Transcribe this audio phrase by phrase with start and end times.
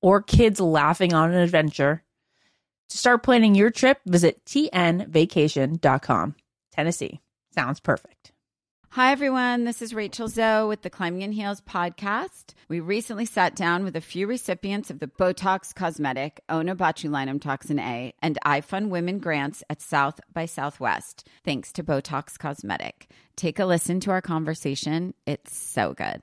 [0.00, 2.02] or kids laughing on an adventure.
[2.90, 6.34] To start planning your trip, visit tnvacation.com.
[6.72, 7.20] Tennessee
[7.54, 8.32] sounds perfect.
[8.90, 9.64] Hi, everyone.
[9.64, 12.54] This is Rachel Zoe with the Climbing in Heels podcast.
[12.68, 18.14] We recently sat down with a few recipients of the Botox Cosmetic, Onabotulinum Toxin A,
[18.22, 23.10] and I Fund Women grants at South by Southwest, thanks to Botox Cosmetic.
[23.36, 25.12] Take a listen to our conversation.
[25.26, 26.22] It's so good.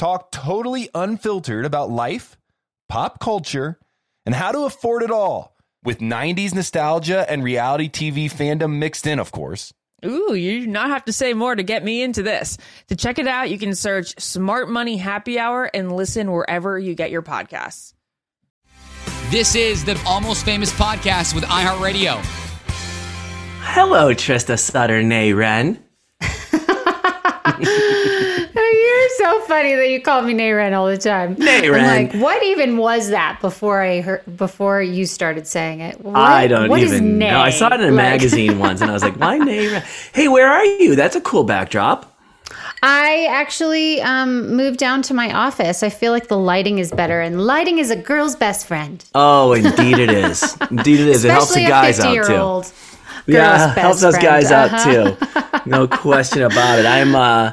[0.00, 2.38] talk totally unfiltered about life,
[2.88, 3.78] pop culture,
[4.24, 9.18] and how to afford it all with 90s nostalgia and reality TV fandom mixed in,
[9.18, 9.74] of course.
[10.02, 12.56] Ooh, you do not have to say more to get me into this.
[12.88, 16.94] To check it out, you can search Smart Money Happy Hour and listen wherever you
[16.94, 17.92] get your podcasts.
[19.28, 22.18] This is the Almost Famous podcast with iHeartRadio.
[23.62, 25.78] Hello, Trista Sutter Nay Rehn.
[28.90, 31.36] You're so funny that you call me Nayren all the time.
[31.36, 31.80] Nayren.
[31.82, 36.00] I'm like, what even was that before I heard before you started saying it?
[36.04, 37.38] What, I don't what is even know.
[37.40, 39.82] I saw it in a Like- magazine once, and I was like, "Why Nayren?
[40.14, 40.96] Hey, where are you?
[40.96, 42.06] That's a cool backdrop."
[42.82, 45.82] I actually um, moved down to my office.
[45.82, 49.04] I feel like the lighting is better, and lighting is a girl's best friend.
[49.14, 50.56] Oh, indeed it is.
[50.70, 51.24] Indeed it is.
[51.24, 52.70] It helps the guys out too.
[53.34, 55.14] Yeah, helps us guys out Uh-huh.
[55.60, 55.70] too.
[55.70, 56.86] No question about it.
[56.86, 57.52] I'm uh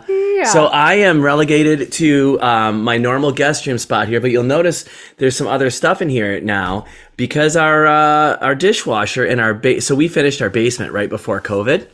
[0.51, 4.85] so I am relegated to um, my normal guest room spot here, but you'll notice
[5.17, 6.85] there's some other stuff in here now
[7.17, 11.41] because our uh, our dishwasher and our ba- so we finished our basement right before
[11.41, 11.87] COVID,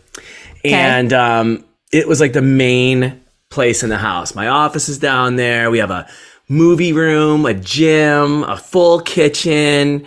[0.65, 1.63] and um,
[1.94, 4.35] it was like the main place in the house.
[4.35, 5.71] My office is down there.
[5.71, 6.07] We have a
[6.50, 10.05] movie room, a gym, a full kitchen.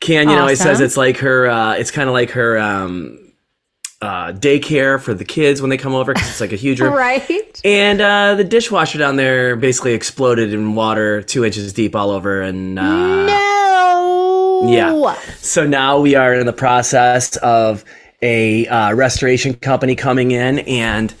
[0.00, 1.46] Canyon always says it's like her.
[1.48, 3.18] Uh, it's kind of like her um,
[4.00, 6.94] uh, daycare for the kids when they come over because it's like a huge room.
[6.94, 7.60] Right?
[7.64, 12.40] And uh, the dishwasher down there basically exploded in water two inches deep all over.
[12.40, 14.62] And uh, No.
[14.68, 17.84] yeah, so now we are in the process of
[18.22, 21.14] a uh, restoration company coming in and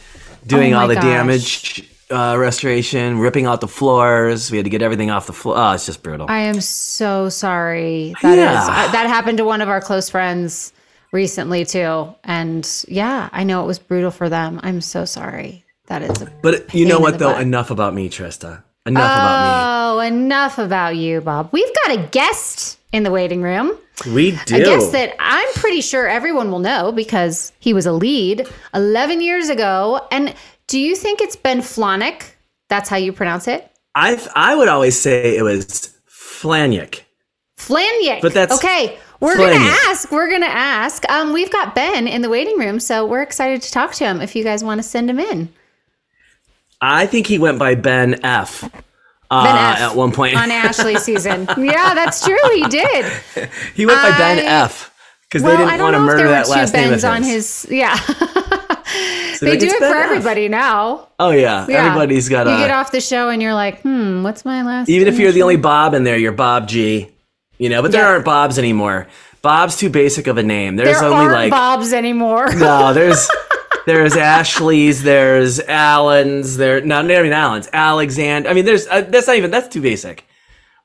[0.46, 1.04] doing Oh all the gosh.
[1.04, 4.50] damage uh, restoration, ripping out the floors.
[4.50, 5.56] We had to get everything off the floor.
[5.56, 6.26] Oh, it's just brutal.
[6.28, 8.14] I am so sorry.
[8.22, 8.62] That is Yeah.
[8.68, 10.72] uh, that happened to one of our close friends
[11.12, 14.60] recently too, and yeah, I know it was brutal for them.
[14.62, 15.64] I'm so sorry.
[15.86, 16.22] That is.
[16.22, 17.32] A but you know what, though?
[17.32, 17.42] butt.
[17.42, 18.62] Enough about me, Trista.
[18.86, 20.00] Enough about me.
[20.02, 21.48] Oh, enough about you, Bob.
[21.52, 23.76] We've got a guest in the waiting room.
[24.14, 24.56] We do.
[24.56, 29.20] A guest that I'm pretty sure everyone will know because he was a lead 11
[29.20, 30.06] years ago.
[30.10, 30.34] And
[30.70, 32.22] do you think it's Ben Flonick?
[32.68, 33.68] That's how you pronounce it?
[33.96, 37.00] I I would always say it was Flanyik.
[37.58, 38.22] Flanyik.
[38.22, 38.96] But that's okay.
[39.18, 39.56] We're gonna
[39.88, 40.10] ask.
[40.12, 41.04] We're gonna ask.
[41.10, 44.20] Um, we've got Ben in the waiting room, so we're excited to talk to him.
[44.20, 45.52] If you guys want to send him in,
[46.80, 48.64] I think he went by Ben F.
[49.28, 49.80] Uh, Ben F.
[49.90, 50.36] at one point.
[50.36, 51.46] on Ashley season.
[51.58, 52.38] Yeah, that's true.
[52.54, 53.04] He did.
[53.74, 54.89] he went by Ben I- F.
[55.30, 56.90] Because Well, they I didn't want to murder there were that two last name of
[56.90, 57.62] Bens on his.
[57.62, 57.70] his.
[57.72, 57.94] Yeah,
[59.36, 60.04] So they do it for F.
[60.06, 61.08] everybody now.
[61.20, 61.66] Oh yeah.
[61.68, 61.86] Yeah.
[61.86, 62.58] everybody's got a You a.
[62.58, 64.88] get off the show and you're like, hmm, what's my last?
[64.88, 67.08] Even if you're the only Bob in there, you're Bob G.
[67.58, 68.08] You know, but there Yeah.
[68.08, 69.06] aren't Bobs anymore.
[69.42, 70.76] Bob's too basic of a name.
[70.76, 72.52] There's there only aren't like Bobs anymore.
[72.56, 72.92] no.
[72.92, 73.30] There's
[73.86, 75.02] there's Ashley's.
[75.04, 76.56] There's Allen's.
[76.56, 77.68] There not not even Allen's.
[77.72, 78.48] Alexander.
[78.48, 80.24] I mean, there's uh, that's not even that's too basic.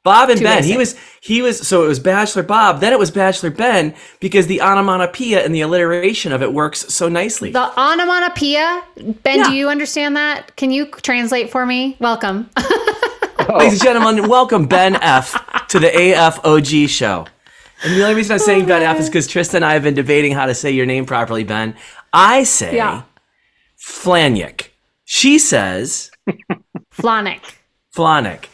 [0.05, 0.63] Bob and Too Ben.
[0.63, 2.79] He was he was so it was Bachelor Bob.
[2.79, 7.09] Then it was Bachelor Ben because the onomatopoeia and the alliteration of it works so
[7.09, 7.51] nicely.
[7.51, 8.83] The onomatopoeia.
[9.23, 9.49] Ben, Yeah.
[9.49, 10.55] do you understand that?
[10.57, 11.97] Can you translate for me?
[11.99, 12.51] Welcome.
[13.49, 15.33] Ladies and gentlemen, welcome Ben F
[15.69, 17.25] to the AFOG show.
[17.83, 19.81] And the only reason I'm oh, saying Ben F is because Trista and I have
[19.81, 21.75] been debating how to say your name properly, Ben.
[22.13, 23.01] I say Yeah.
[23.83, 24.67] Flanyik.
[25.03, 26.11] She says
[26.93, 27.41] Flonic.
[27.95, 28.45] Flonic.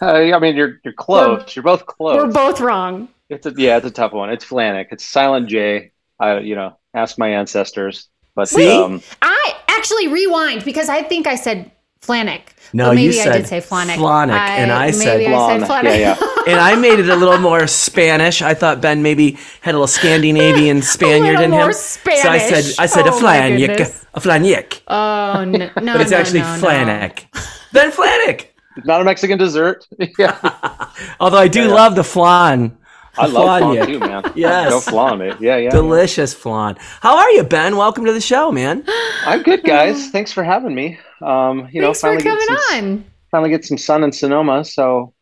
[0.00, 1.54] Uh, I mean, you're you're close.
[1.54, 2.16] You're both close.
[2.16, 3.08] We're both wrong.
[3.28, 4.30] It's a, yeah, it's a tough one.
[4.30, 4.86] It's Flanic.
[4.90, 5.92] It's silent J.
[6.18, 8.08] I you know, ask my ancestors.
[8.34, 8.70] But See?
[8.70, 11.70] um, I actually rewind because I think I said
[12.00, 12.42] Flanic.
[12.72, 13.96] No, maybe you I said did say Flonic.
[13.96, 15.84] Flonic, and I said maybe I said Flon.
[15.84, 16.16] Yeah, yeah.
[16.48, 18.40] And I made it a little more Spanish.
[18.40, 21.72] I thought Ben maybe had a little Scandinavian Spaniard little in more him.
[21.74, 23.66] So I said I said a Oh, my Flanyik.
[23.66, 24.06] goodness.
[24.14, 24.80] A Flanyik.
[24.88, 27.08] Oh no, no, But it's no, actually no, no.
[27.72, 28.46] Ben Flanic.
[28.84, 29.86] Not a Mexican dessert.
[30.18, 30.36] yeah,
[31.20, 31.74] Although I do Yeah.
[31.74, 32.76] love the flan.
[33.16, 33.86] I The love flan Flanyik.
[33.86, 34.22] too, man.
[34.36, 34.70] Yes.
[34.70, 35.40] go flan it.
[35.40, 35.70] Yeah, yeah.
[35.70, 36.76] Delicious flan.
[37.00, 37.76] How are you, Ben?
[37.76, 38.84] Welcome to the show, man.
[39.26, 40.10] I'm good, guys.
[40.10, 40.98] Thanks for having me.
[41.20, 43.04] Um, you know, Thanks for finally get coming some, on.
[43.30, 44.64] Finally get some sun in Sonoma.
[44.64, 45.12] So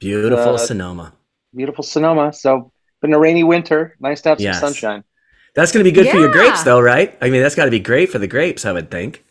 [0.00, 1.12] Beautiful Uh, Sonoma.
[1.54, 2.32] beautiful Sonoma.
[2.32, 3.94] So been a rainy winter.
[4.00, 4.60] Nice to have some Yes.
[4.60, 5.04] sunshine.
[5.54, 7.16] That's going to be good for your grapes, though, right?
[7.20, 9.24] I mean, that's got to be great for the grapes, I would think.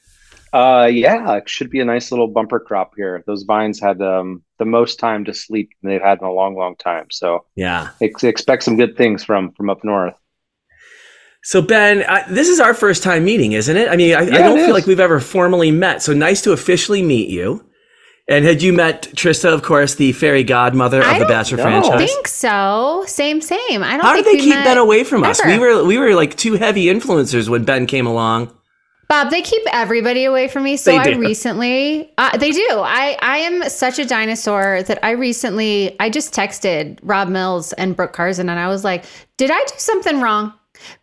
[0.53, 3.23] Uh, yeah, it should be a nice little bumper crop here.
[3.27, 6.55] Those vines had um, the most time to sleep than they've had in a long,
[6.55, 7.07] long time.
[7.11, 7.89] So Yeah.
[8.01, 10.15] ex- expect some good things from from up north.
[11.43, 13.87] So, Ben, I, this is our first time meeting, isn't it?
[13.89, 14.73] I mean, I, I don't feel is.
[14.73, 16.01] like we've ever formally met.
[16.01, 17.63] So nice to officially meet you.
[18.29, 21.57] And had you met Trista, of course, the fairy godmother I of the don't Bachelor
[21.59, 21.63] know.
[21.63, 22.09] franchise?
[22.09, 23.05] think so.
[23.07, 23.81] Same, same.
[23.83, 25.39] I don't How think did they we keep Ben away from us?
[25.45, 28.51] We were we were like two heavy influencers when Ben came along.
[29.07, 30.75] Bob, they keep everybody away from me.
[30.75, 32.67] So I recently, uh, they do.
[32.71, 37.95] I I am such a dinosaur that I recently, I just texted Rob Mills and
[37.95, 39.05] Brooke Karzen, and I was like,
[39.37, 40.53] "Did I do something wrong?"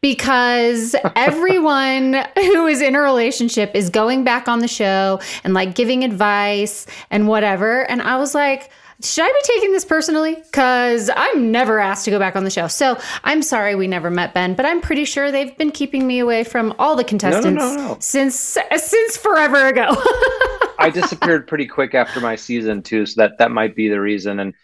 [0.02, 5.74] Because everyone who is in a relationship is going back on the show and like
[5.74, 8.70] giving advice and whatever, and I was like.
[9.04, 10.34] Should I be taking this personally?
[10.36, 12.68] Because I'm never asked to go back on the show.
[12.68, 16.18] So I'm sorry we never met Ben, but I'm pretty sure they've been keeping me
[16.20, 17.96] away from all the contestants no.
[18.00, 19.88] since since forever ago.
[20.78, 24.40] I disappeared pretty quick after my season too, so that that might be the reason.
[24.40, 24.54] And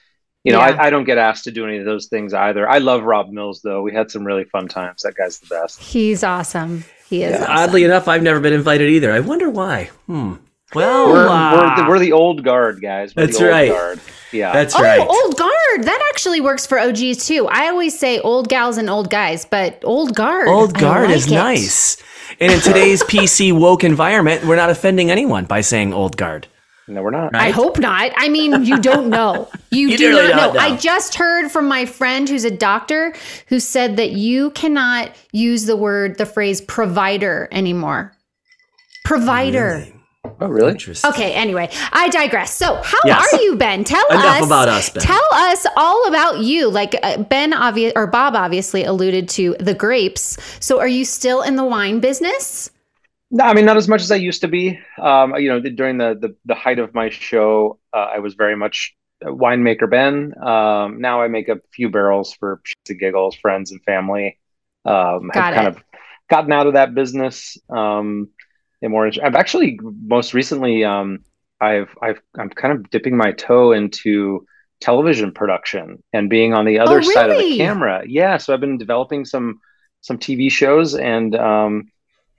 [0.42, 0.76] you know, Yeah.
[0.80, 2.68] I, I don't get asked to do any of those things either.
[2.68, 3.82] I love Rob Mills though.
[3.82, 5.02] We had some really fun times.
[5.02, 5.80] That guy's the best.
[5.80, 6.84] He's awesome.
[7.08, 7.40] He is.
[7.40, 7.52] awesome.
[7.56, 9.12] Oddly enough, I've never been invited either.
[9.12, 9.90] I wonder why.
[10.06, 10.34] Hmm.
[10.74, 13.14] Well, We're uh, we're, the, we're the old guard guys.
[13.14, 13.70] We're That's the old right.
[13.70, 14.00] Guard.
[14.32, 15.00] Yeah, that's Oh, right.
[15.00, 15.84] old guard.
[15.84, 17.48] That actually works for OGs too.
[17.48, 20.48] I always say old gals and old guys, but old guard.
[20.48, 21.34] Old guard like is it.
[21.34, 21.96] nice.
[22.40, 26.46] And in today's PC woke environment, we're not offending anyone by saying old guard.
[26.86, 27.34] no, we're not.
[27.34, 28.12] I hope not.
[28.16, 29.48] I mean, you don't know.
[29.72, 30.42] You, You do really not know.
[30.46, 30.60] don't know.
[30.60, 33.14] I just heard from my friend who's a doctor
[33.46, 38.12] who said that you cannot use the word, the phrase provider anymore.
[39.04, 39.86] Provider.
[40.24, 40.72] Oh, really?
[40.72, 41.10] Interesting.
[41.10, 42.54] Okay, anyway, I digress.
[42.54, 43.32] So, how Yes.
[43.32, 43.84] are you, Ben?
[43.84, 45.02] Tell Enough us about us, Ben.
[45.02, 46.70] Tell us all about you.
[46.70, 50.36] Like uh, Ben obvious or Bob obviously alluded to the grapes.
[50.60, 52.70] So, are you still in the wine business?
[53.30, 54.78] No, I mean not as much as I used to be.
[54.98, 58.56] Um, you know, during the the, the height of my show, uh, I was very
[58.56, 60.34] much winemaker Ben.
[60.42, 64.38] Um, now I make a few barrels for shits and giggles, friends and family.
[64.84, 65.84] Um, Got I've kind of
[66.28, 67.56] gotten out of that business.
[67.68, 68.30] Um,
[68.82, 71.20] and more, I've actually most recently, um,
[71.60, 74.46] I've I've I'm kind of dipping my toe into
[74.80, 78.02] television production and being on the other side of the camera.
[78.06, 79.60] Yeah, so I've been developing some
[80.00, 81.90] some TV shows and um,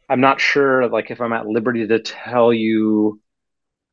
[0.10, 3.20] I'm not sure like if I'm at liberty to tell you.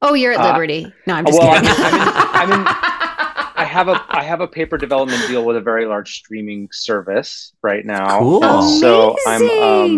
[0.00, 0.92] Oh, you're at Uh, Liberty.
[1.06, 1.70] No, I'm just well, kidding.
[1.76, 2.74] I'm in- I'm in-
[3.58, 7.52] I have a I have a paper development deal with a very large streaming service
[7.60, 8.20] right now.
[8.20, 8.44] Cool.
[8.44, 9.50] And so I'm um,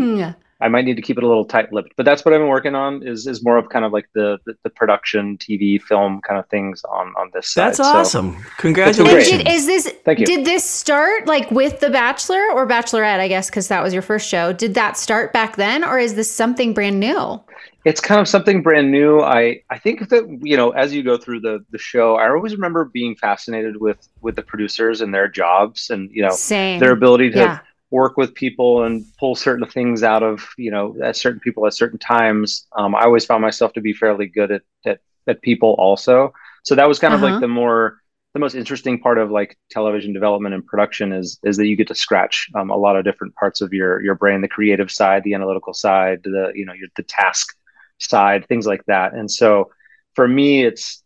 [0.02, 0.34] Amazing.
[0.60, 1.94] I might need to keep it a little tight-lipped.
[1.96, 4.38] But that's what I've been working on is is more of kind of like the
[4.46, 7.68] the, the production, TV, film kind of things on on this side.
[7.68, 8.34] That's awesome.
[8.36, 9.44] And Congratulations.
[9.44, 10.26] did, is this Thank you.
[10.26, 13.20] did this start like with The Bachelor or Bachelorette?
[13.20, 14.52] I guess because that was your first show.
[14.52, 17.40] Did that start back then, or is this something brand new?
[17.84, 19.20] it's kind of something brand new.
[19.20, 22.54] I I think that you know as you go through the the show, I always
[22.54, 26.78] remember being fascinated with with the producers and their jobs and you know Same.
[26.80, 27.58] their ability to Yeah.
[27.90, 31.74] Work with people and pull certain things out of you know at certain people at
[31.74, 32.66] certain times.
[32.76, 36.32] Um, I always found myself to be fairly good at at, at people also.
[36.64, 37.22] So that was kind of Uh-huh.
[37.22, 37.98] like the more
[38.34, 41.88] the most interesting part of like television development and production is is that you get
[41.88, 45.24] to scratch um, a lot of different parts of your your brain, the creative side,
[45.24, 47.56] the analytical side, the you know your the task
[47.98, 49.14] side, things like that.
[49.14, 49.70] And so
[50.14, 51.02] for me, it's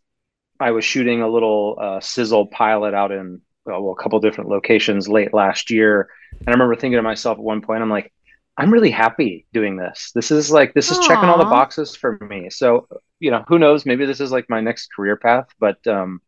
[0.59, 5.07] I was shooting a little uh, sizzle pilot out in well, a couple different locations
[5.07, 8.11] late last year, and I remember thinking to myself at one point, I'm like,
[8.57, 10.11] I'm really happy doing this.
[10.15, 12.49] This is like this is checking all the boxes for me.
[12.49, 12.87] So
[13.19, 13.85] you know, who knows?
[13.85, 16.21] Maybe this is like my next career path, but um,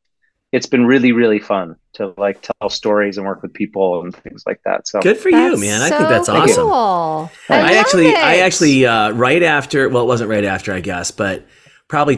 [0.52, 4.44] it's been really really fun to like tell stories and work with people and things
[4.46, 4.88] like that.
[4.88, 5.82] So Good for you, man.
[5.82, 6.64] I think that's awesome.
[6.64, 7.32] Cool.
[7.50, 11.10] I, love actually, I actually, uh, right after, well, it wasn't right after, I guess,
[11.10, 11.48] but
[11.88, 12.16] probably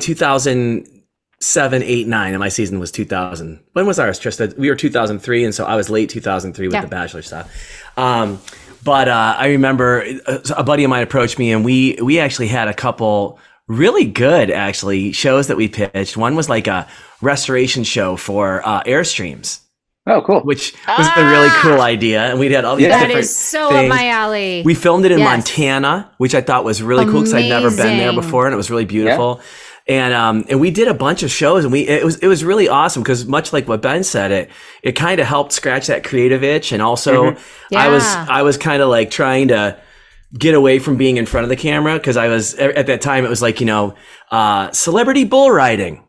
[1.41, 3.59] 2007, 8, 9, and my season was 2000.
[3.73, 4.57] When was ours, Trista?
[4.57, 6.81] We were 2003, and so I was late 2003 with Yeah.
[6.81, 7.49] the Bachelor stuff.
[7.97, 8.41] Um,
[8.83, 12.47] but uh, I remember a, a buddy of mine approached me, and we we actually
[12.47, 16.17] had a couple really good actually shows that we pitched.
[16.17, 16.87] One was like a
[17.21, 19.59] restoration show for uh, Airstreams,
[20.07, 20.41] oh, cool.
[20.41, 22.95] which was a really cool idea, and we had all these Yeah.
[22.95, 22.99] Ah!
[22.99, 23.91] That different is so things.
[23.91, 24.61] up my alley.
[24.65, 25.29] We filmed it in Yes.
[25.29, 28.57] Montana, which I thought was really cool because I'd never been there before, and it
[28.57, 29.39] was really beautiful.
[29.89, 32.43] And um, and we did a bunch of shows, and we it was it was
[32.45, 34.49] really awesome because much like what Ben said, it
[34.83, 37.35] it kind of helped scratch that creative itch, and also
[37.75, 38.25] I was Yeah.
[38.29, 39.75] I was kind of like trying to
[40.37, 43.25] get away from being in front of the camera because I was at that time
[43.25, 43.95] it was like you know
[44.29, 46.03] uh, celebrity bull riding.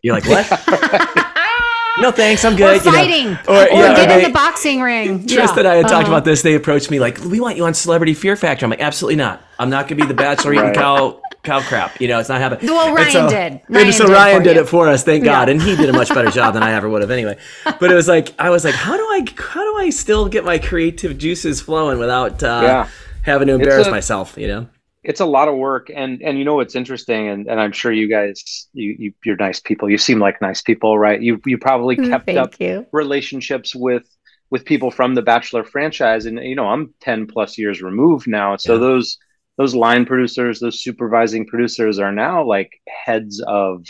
[0.00, 0.48] You're like what?
[1.98, 2.84] no thanks, I'm or good.
[2.84, 2.96] you know.
[2.96, 5.18] fighting, Or, or, yeah, get they- in the boxing ring.
[5.26, 5.58] Trist Yeah.
[5.58, 6.12] and I had talked Uh-huh.
[6.12, 6.42] about this.
[6.42, 9.42] They approached me like, "We want you on Celebrity Fear Factor." I'm like, "Absolutely not.
[9.58, 10.74] I'm not going to be the Bachelor eating Right.
[10.76, 12.00] cow cow crap.
[12.00, 13.52] You know, it's not happening." Well, And Ryan so- did.
[13.52, 14.62] and Ryan so did Ryan did you.
[14.62, 15.52] it for us, thank God, Yeah.
[15.52, 17.36] and he did a much better job than I ever would have anyway.
[17.80, 20.44] But it was like I was like, "How do I how do I still get
[20.44, 22.88] my creative juices flowing without uh, Yeah.
[23.22, 24.66] having to embarrass a- myself?" You know.
[25.06, 27.92] it's a lot of work and and you know what's interesting and, and i'm sure
[27.92, 31.58] you guys you, you you're nice people you seem like nice people right you you
[31.58, 32.86] probably kept Thank up you.
[32.90, 34.04] relationships with
[34.50, 38.56] with people from the bachelor franchise and you know i'm 10 plus years removed now
[38.56, 38.78] so Yeah.
[38.86, 39.18] those
[39.58, 43.86] those line producers those supervising producers are now like heads of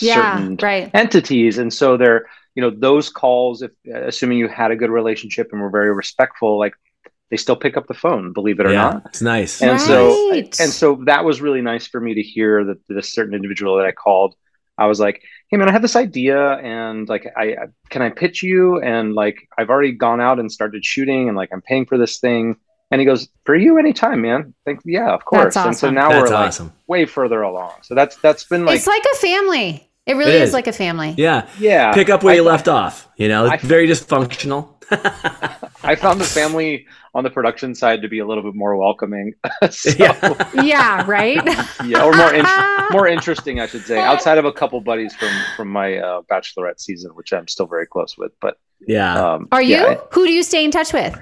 [0.00, 0.90] Yeah, certain right.
[0.94, 5.48] entities and so they're you know those calls if assuming you had a good relationship
[5.52, 6.74] and were very respectful like
[7.30, 9.60] they still pick up the phone believe it or yeah, not it's nice.
[9.60, 10.16] and so
[10.58, 13.86] and so that was really nice for me to hear that this certain individual that
[13.86, 14.34] I called,
[14.78, 18.10] I was like, "Hey man, I have this idea, and like, I I- can I
[18.10, 21.86] pitch you?" And like, I've already gone out and started shooting, and like, I'm paying
[21.86, 22.56] for this thing.
[22.92, 25.54] And he goes, "For you, anytime, man." Think, yeah, of course.
[25.54, 25.94] That's And so awesome.
[25.94, 26.72] now That's we're like awesome.
[26.86, 27.72] way further along.
[27.82, 29.88] So that's that's been like, it's like a family.
[30.04, 30.48] It really It is.
[30.48, 30.54] is.
[30.54, 31.14] like a family.
[31.16, 31.46] Yeah.
[31.60, 33.08] yeah, Pick up where I- you left off.
[33.16, 34.68] You know, I- very dysfunctional.
[35.84, 39.34] I found the family on the production side to be a little bit more welcoming.
[39.70, 40.50] so, Yeah.
[40.62, 41.40] Yeah, right.
[41.86, 42.46] yeah, or more in-
[42.90, 46.80] more interesting, I should say, outside of a couple buddies from from my uh, bachelorette
[46.80, 48.32] season, which I'm still very close with.
[48.40, 49.14] But Yeah.
[49.34, 49.76] um, Are you?
[49.76, 51.16] yeah, Who do you stay in touch with?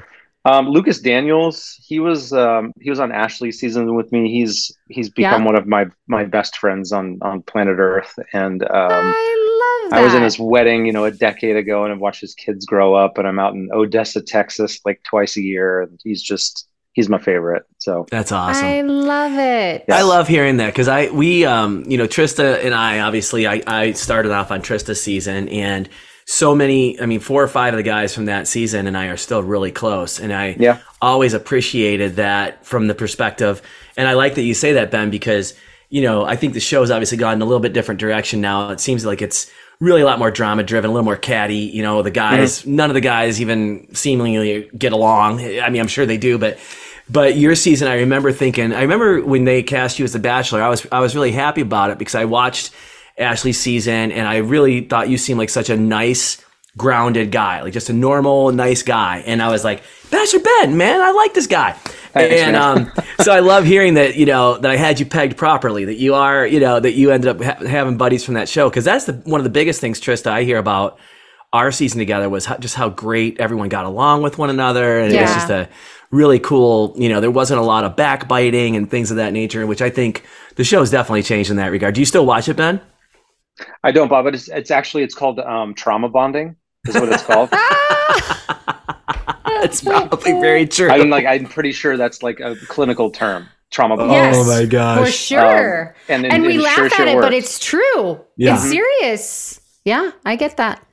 [0.44, 4.30] Um, Lucas Daniels, he was um, he was on Ashley's season with me.
[4.32, 5.46] He's he's become Yeah.
[5.46, 10.00] one of my my best friends on on planet Earth, and um, I love that.
[10.00, 12.64] I was in his wedding, you know, a decade ago, and I've watched his kids
[12.64, 13.18] grow up.
[13.18, 17.18] And I'm out in Odessa, Texas, like twice a year, and he's just he's my
[17.18, 17.64] favorite.
[17.78, 18.64] So That's awesome.
[18.64, 19.84] I love it.
[19.88, 19.96] Yeah.
[19.96, 23.62] I love hearing that because I we um you know Trista and I obviously I
[23.66, 25.88] I started off on Trista's season and
[26.30, 29.06] so many I mean four or five of the guys from that season and I
[29.06, 30.78] are still really close and I Yeah.
[31.02, 33.60] always appreciated that from the perspective
[33.96, 35.54] and I like that you say that Ben because
[35.88, 38.70] you know I think the show's obviously gone in a little bit different direction now
[38.70, 41.82] it seems like it's really a lot more drama driven a little more catty you
[41.82, 42.76] know the guys mm-hmm.
[42.76, 46.58] none of the guys even seemingly get along I mean I'm sure they do but
[47.12, 48.72] but your season, I remember thinking.
[48.72, 50.62] I remember when they cast you as the Bachelor.
[50.62, 52.70] I was I was really happy about it because I watched
[53.20, 56.42] Ashley's season, and I really thought you seemed like such a nice,
[56.76, 59.22] grounded guy, like just a normal, nice guy.
[59.26, 61.72] And I was like, Bachelor Ben, man, I like this guy.
[62.12, 65.36] Thanks, and um, so I love hearing that you know that I had you pegged
[65.36, 65.84] properly.
[65.84, 68.68] That you are, you know, that you ended up ha- having buddies from that show
[68.68, 70.98] because that's the one of the biggest things, Trista, I hear about
[71.52, 75.12] our season together was how, just how great everyone got along with one another, and
[75.12, 75.68] it was just a
[76.10, 76.94] really cool.
[76.96, 79.90] You know, there wasn't a lot of backbiting and things of that nature, which I
[79.90, 80.24] think
[80.56, 81.94] the show's definitely changed in that regard.
[81.94, 82.80] Do you still watch it, Ben?
[83.82, 86.56] I don't, Bob, but it's, it's actually it's called um, trauma bonding.
[86.86, 87.50] Is what it's called.
[89.62, 90.88] It's probably very true.
[90.88, 93.46] I'm like I'm pretty sure that's like a clinical term.
[93.70, 94.16] Trauma bonding.
[94.16, 95.06] Yes, Oh my gosh.
[95.06, 95.88] for sure.
[95.88, 98.20] Um, and- and, and- we and laugh sure, at sure it, but it's true.
[98.36, 98.54] Yeah.
[98.54, 99.60] It's serious.
[99.84, 100.84] Yeah, I get that.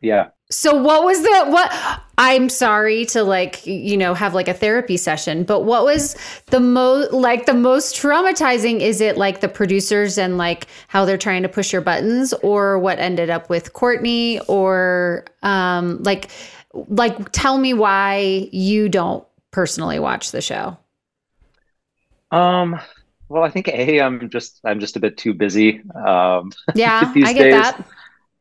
[0.00, 0.28] Yeah.
[0.48, 4.96] So what was the what I'm sorry to like you know have like a therapy
[4.96, 10.18] session, but what was the most like the most traumatizing is it like the producers
[10.18, 14.38] and like how they're trying to push your buttons or what ended up with Courtney
[14.46, 16.30] or um like
[16.72, 20.78] like tell me why you don't personally watch the show.
[22.30, 22.78] Um.
[23.28, 25.82] Well, I think a I'm just I'm just a bit too busy.
[25.94, 26.52] Um.
[26.74, 27.52] Yeah, I get days.
[27.52, 27.84] that.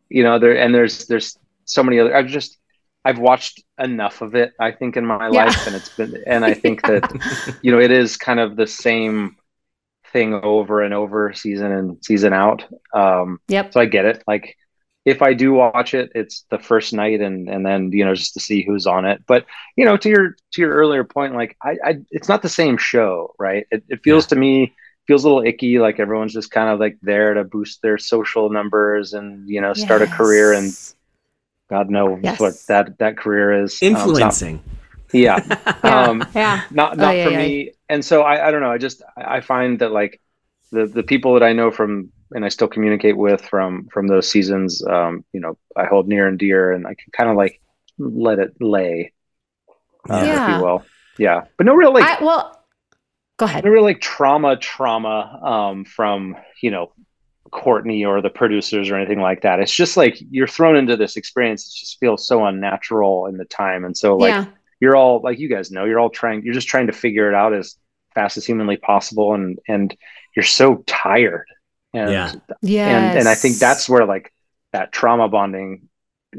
[0.09, 2.15] You know there and there's there's so many other.
[2.15, 2.57] I've just
[3.03, 4.53] I've watched enough of it.
[4.59, 5.45] I think in my Yeah.
[5.45, 7.03] life, and it's been and I think that
[7.61, 9.37] you know it is kind of the same
[10.13, 12.65] thing over and over, season and season out.
[12.93, 13.39] Um.
[13.47, 13.73] Yep.
[13.73, 14.23] So I get it.
[14.27, 14.55] Like
[15.05, 18.33] if I do watch it, it's the first night and and then you know just
[18.35, 19.23] to see who's on it.
[19.27, 19.45] But
[19.75, 22.77] you know to your to your earlier point, like I, I it's not the same
[22.77, 23.65] show, right?
[23.71, 24.73] It, it feels to me
[25.07, 25.77] feels a little icky.
[25.79, 29.73] Like everyone's just kind of like there to boost their social numbers and you know
[29.73, 30.95] start a career and Yes.
[31.69, 32.39] God knows Yes.
[32.39, 33.81] what that that career is.
[33.81, 34.61] Um, not- Influencing.
[35.13, 35.39] yeah.
[35.83, 36.01] Yeah.
[36.07, 36.61] Um, yeah.
[36.71, 37.37] not not Oh, yeah, for yeah.
[37.37, 40.19] me and so I, I don't know i just i I find that like
[40.71, 44.27] the the people that i know from and i still communicate with from from those
[44.27, 47.61] seasons um you know i hold near and dear and i can kind of like
[47.99, 49.13] let it lay
[50.09, 50.83] uh, if you will
[51.19, 52.59] yeah but no real like I, well,
[53.37, 53.63] go ahead.
[53.63, 55.15] no real like trauma trauma
[55.53, 56.91] um from you know
[57.55, 61.15] courtney or the producers or anything like that it's just like you're thrown into this
[61.15, 64.45] experience it just feels so unnatural in the time and so like yeah.
[64.81, 67.33] you're all like you guys know you're all trying you're just trying to figure it
[67.35, 67.77] out as
[68.13, 69.95] fast as humanly possible and and
[70.35, 71.47] you're so tired
[71.93, 72.33] and Yeah.
[72.61, 73.09] Yes.
[73.11, 74.33] and and i think that's where like
[74.73, 75.87] that trauma bonding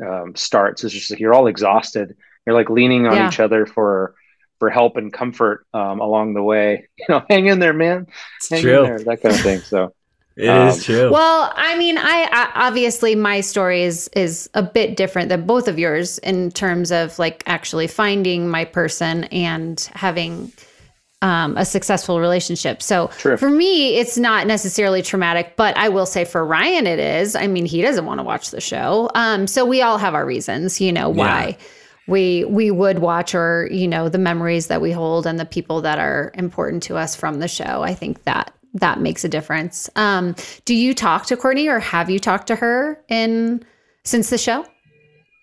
[0.06, 2.14] um, starts it's just like you're all exhausted
[2.46, 3.29] you're like leaning on Yeah.
[3.29, 4.14] each other for
[4.59, 8.50] for help and comfort um, along the way you know hang in there man It's
[8.50, 8.81] hang true.
[8.85, 9.94] in there that kind of thing so
[10.37, 11.11] It is Um, true.
[11.11, 15.66] Well, I mean, I, I obviously my story is is a bit different than both
[15.66, 20.53] of yours in terms of like actually finding my person and having
[21.22, 22.83] um, a successful relationship.
[22.83, 23.38] So True.
[23.38, 27.35] for me, it's not necessarily traumatic, but I will say for Ryan, it is.
[27.35, 29.11] I mean, he doesn't want to watch the show.
[29.14, 31.57] Um, so we all have our reasons, you know, why
[32.07, 35.81] we we would watch or you know the memories that we hold and the people
[35.81, 37.83] that are important to us from the show.
[37.83, 39.90] I think that that makes a difference.
[39.96, 40.34] Um,
[40.64, 43.64] do you talk to Courtney or have you talked to her in
[44.04, 44.64] since the show?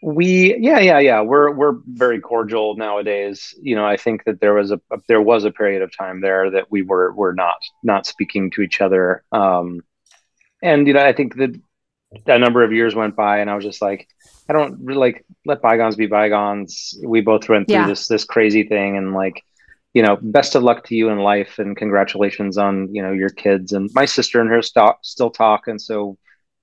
[0.05, 4.53] we yeah yeah yeah we're we're very cordial nowadays you know i think that there
[4.53, 8.05] was a there was a period of time there that we were were not not
[8.05, 9.79] speaking to each other um
[10.61, 11.57] and you know i think that
[12.27, 14.05] a number of years went by and i was just like
[14.49, 17.87] i don't really like let bygones be bygones we both went through Yeah.
[17.87, 19.41] this this crazy thing and like
[19.93, 23.29] you know best of luck to you in life and congratulations on you know your
[23.29, 26.17] kids and my sister and her st- still talk and so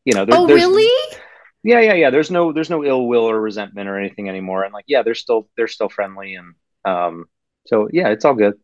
[0.04, 1.16] you know there, oh, there's- really?
[1.62, 4.72] yeah yeah yeah there's no there's no ill will or resentment or anything anymore and
[4.72, 7.26] like yeah they're still they're still friendly and um
[7.66, 8.54] so yeah it's all good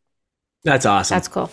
[0.65, 1.15] That's awesome.
[1.15, 1.51] That's cool.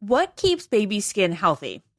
[0.00, 1.82] What keeps baby skin healthy?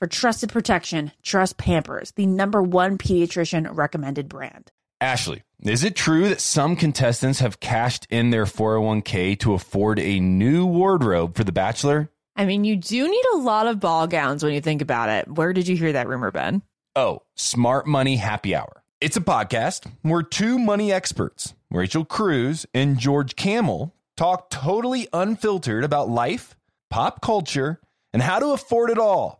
[0.00, 4.72] For trusted protection, trust Pampers, the number one pediatrician recommended brand.
[4.98, 10.18] Ashley, is it true that some contestants have cashed in their 401k to afford a
[10.18, 12.08] new wardrobe for The Bachelor?
[12.34, 15.28] I mean, you do need a lot of ball gowns when you think about it.
[15.28, 16.62] Where did you hear that rumor, Ben?
[16.96, 18.82] Oh, Smart Money Happy Hour.
[19.02, 25.84] It's a podcast where two money experts, Rachel Cruz and George Kamel, talk totally unfiltered
[25.84, 26.56] about life,
[26.88, 27.82] pop culture,
[28.14, 29.39] and how to afford it all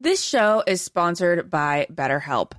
[0.00, 2.52] This show is sponsored by BetterHelp.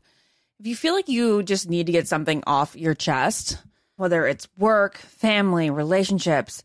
[0.59, 3.57] If you feel like you just need to get something off your chest,
[3.95, 6.63] whether it's work, family, relationships,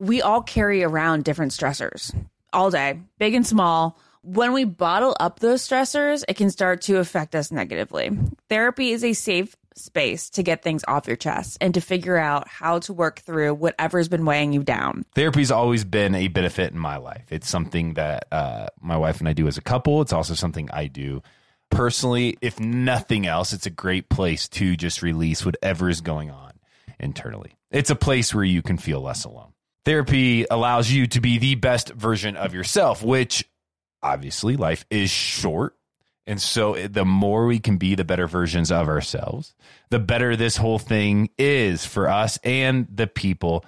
[0.00, 2.12] we all carry around different stressors
[2.52, 3.96] all day, big and small.
[4.22, 8.10] When we bottle up those stressors, it can start to affect us negatively.
[8.48, 12.48] Therapy is a safe space to get things off your chest and to figure out
[12.48, 15.04] how to work through whatever's been weighing you down.
[15.14, 17.24] Therapy's always been a benefit in my life.
[17.30, 20.02] It's something that uh, my wife and I do as a couple.
[20.02, 21.22] It's also something I do
[21.70, 22.38] personally.
[22.40, 26.52] If nothing else, it's a great place to just release whatever is going on
[27.00, 27.56] internally.
[27.70, 29.52] It's a place where you can feel less alone.
[29.84, 33.48] Therapy allows you to be the best version of yourself, which
[34.02, 35.76] obviously life is short.
[36.26, 39.54] And so eh, the more we can be the better versions of ourselves,
[39.90, 43.64] the better this whole thing is for us and the people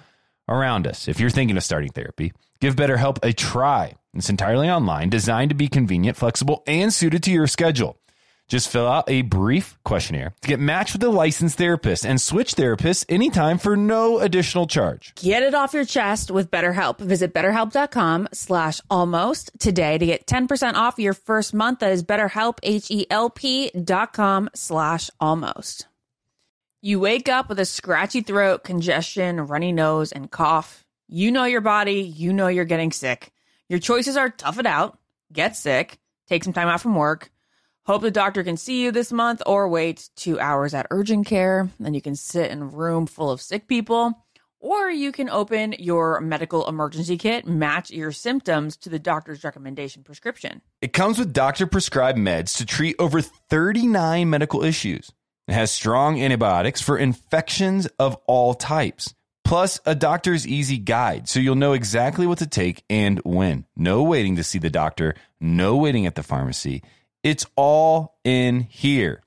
[0.49, 1.07] around us.
[1.07, 3.95] If you're thinking of starting therapy, give BetterHelp a try.
[4.13, 7.97] It's entirely online, designed to be convenient, flexible, and suited to your schedule.
[8.47, 12.55] Just fill out a brief questionnaire to get matched with a licensed therapist and switch
[12.55, 15.13] therapists anytime for no additional charge.
[15.15, 16.99] Get it off your chest with BetterHelp.
[16.99, 21.79] Visit betterhelp.com slash almost today to get 10% off your first month.
[21.79, 25.87] That is betterhelp, H-E-L-P dot com slash almost.
[26.81, 30.85] You wake up with a scratchy throat, congestion, runny nose, and cough.
[31.09, 32.01] You know your body.
[32.01, 33.31] You know you're getting sick.
[33.67, 34.97] Your choices are tough it out,
[35.33, 35.97] get sick,
[36.29, 37.29] take some time out from work,
[37.87, 41.69] hope the doctor can see you this month, or wait two hours at urgent care.
[41.79, 44.23] Then you can sit in a room full of sick people.
[44.59, 50.03] Or you can open your medical emergency kit, match your symptoms to the doctor's recommendation
[50.03, 50.61] prescription.
[50.81, 55.11] It comes with doctor prescribed meds to treat over 39 medical issues.
[55.47, 59.13] It has strong antibiotics for infections of all types,
[59.45, 63.65] plus a doctor's easy guide so you'll know exactly what to take and when.
[63.75, 66.81] No waiting to see the doctor, no waiting at the pharmacy.
[67.27, 69.21] It's all in here.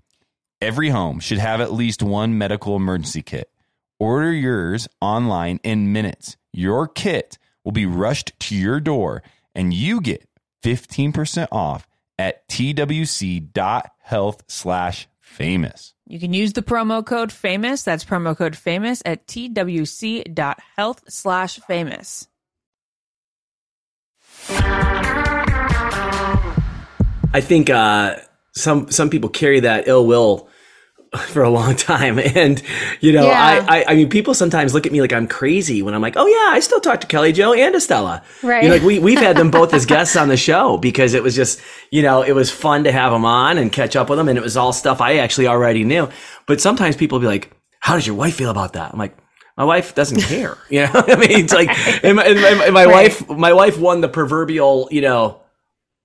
[0.63, 3.51] Every home should have at least one medical emergency kit.
[3.99, 6.39] Order yours online in minutes.
[6.51, 9.23] Your kit will be rushed to your door
[9.55, 10.27] and you get
[10.65, 11.87] 15% off
[12.19, 15.93] at twc.health slash famous.
[16.07, 17.83] You can use the promo code famous.
[17.83, 22.29] That's promo code famous at twc.health slash famous.
[27.33, 28.17] I think uh,
[28.53, 30.49] some some people carry that ill will
[31.29, 32.63] for a long time, and
[33.01, 33.65] you know, Yeah.
[33.69, 36.17] I, I I mean, people sometimes look at me like I'm crazy when I'm like,
[36.17, 38.23] oh yeah, I still talk to Kelly Jo and Estella.
[38.43, 38.63] Right.
[38.63, 41.23] You know, like we we've had them both as guests on the show because it
[41.23, 44.19] was just you know it was fun to have them on and catch up with
[44.19, 46.09] them, and it was all stuff I actually already knew.
[46.47, 48.93] But sometimes people be like, how does your wife feel about that?
[48.93, 49.17] I'm like.
[49.57, 50.91] My wife doesn't care, you know.
[50.95, 51.69] I mean, it's like,
[52.03, 55.40] and my, and my, and my wife, my wife won the proverbial, you know,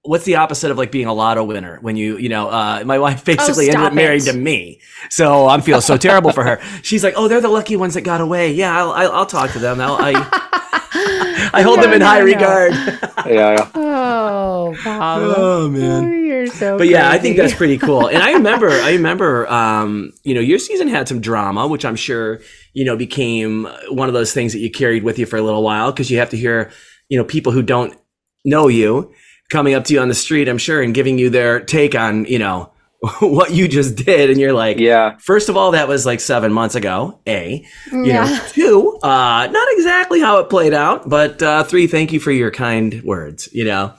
[0.05, 2.99] what's the opposite of like being a lotto winner when you you know uh, my
[2.99, 4.31] wife basically ended up married it.
[4.31, 7.75] to me so i'm feel so terrible for her she's like oh they're the lucky
[7.75, 10.11] ones that got away yeah i'll, I'll, I'll talk to them I'll, i
[11.53, 12.31] i hold them in No, high no, no.
[12.33, 12.73] regard
[13.25, 13.69] Yeah, yeah.
[13.73, 15.21] Oh, Bob.
[15.35, 18.07] oh man You're so but yeah, I think that's pretty cool.
[18.07, 21.95] And I remember, I remember, um, you know, your season had some drama, which I'm
[21.95, 22.41] sure,
[22.73, 25.63] you know, became one of those things that you carried with you for a little
[25.63, 26.71] while because you have to hear,
[27.09, 27.97] you know, people who don't
[28.43, 29.11] know you
[29.49, 32.25] coming up to you on the street, I'm sure, and giving you their take on,
[32.25, 32.71] you know,
[33.19, 34.29] what you just did.
[34.29, 35.17] And you're like, Yeah.
[35.19, 37.19] First of all, that was like seven months ago.
[37.27, 38.25] A, you Yeah.
[38.25, 42.31] know, two, uh, not exactly how it played out, but uh, three, thank you for
[42.31, 43.49] your kind words.
[43.53, 43.93] You know,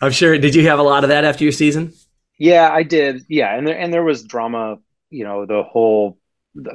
[0.00, 0.38] I'm sure.
[0.38, 1.92] Did you have a lot of that after your season?
[2.38, 3.22] Yeah, I did.
[3.28, 4.76] Yeah, and there and there was drama,
[5.10, 6.18] you know, the whole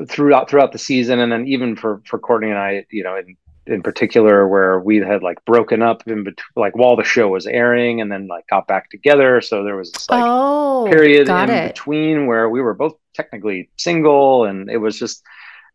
[0.09, 3.37] throughout throughout the season, and then even for for Courtney and I, you know, in
[3.67, 7.45] in particular where we had like broken up in between, like while the show was
[7.45, 9.41] airing, and then like got back together.
[9.41, 11.73] So there was this like oh, period in it.
[11.73, 15.23] between where we were both technically single, and it was just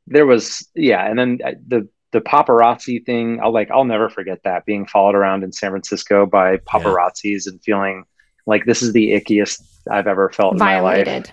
[0.07, 3.41] there was yeah, and then uh, the the paparazzi thing.
[3.43, 7.63] I'll like I'll never forget that being followed around in San Francisco by paparazzis and
[7.63, 8.05] feeling
[8.47, 11.33] like this is the ickiest I've ever felt in my life.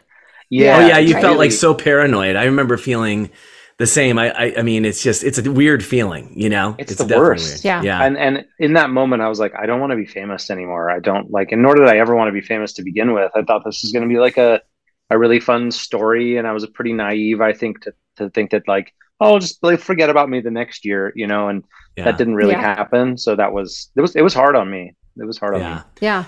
[0.50, 2.36] Yeah, oh yeah, you it's felt like so paranoid.
[2.36, 3.32] I remember feeling
[3.80, 4.18] the same.
[4.20, 6.76] I, I I mean, it's just it's a weird feeling, you know.
[6.78, 7.64] It's the worst.
[7.66, 7.66] weird.
[7.66, 7.82] Yeah.
[7.82, 8.06] yeah.
[8.06, 10.90] and and in that moment i was like i don't want to be famous anymore
[10.90, 13.32] i don't like and nor did i ever want to be famous to begin with
[13.36, 14.62] i thought this was going to be like a
[15.10, 18.68] a really fun story and i was pretty naive i think to, to think that
[18.68, 21.64] like oh just like forget about me the next year you know and
[21.98, 22.06] yeah.
[22.06, 22.62] that didn't really Yeah.
[22.76, 25.62] happen so that was it was it was hard on me it was hard on
[25.62, 25.76] yeah.
[25.78, 26.26] me Yeah.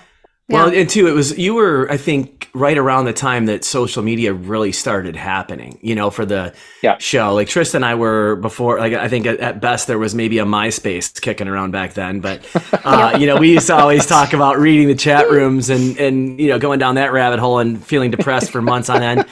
[0.48, 0.82] Well, Yeah.
[0.82, 4.32] and two, it was you were, I think, right around the time that social media
[4.32, 5.80] really started happening.
[5.82, 6.54] You know, for the
[6.84, 6.98] Yeah.
[7.00, 7.34] show.
[7.34, 8.78] Like Trista and I were before.
[8.78, 12.20] Like I think at, at best there was maybe a MySpace kicking around back then.
[12.20, 12.46] But
[12.86, 16.40] uh, you know, we used to always talk about reading the chat rooms and and
[16.40, 19.26] you know going down that rabbit hole and feeling depressed for months on end.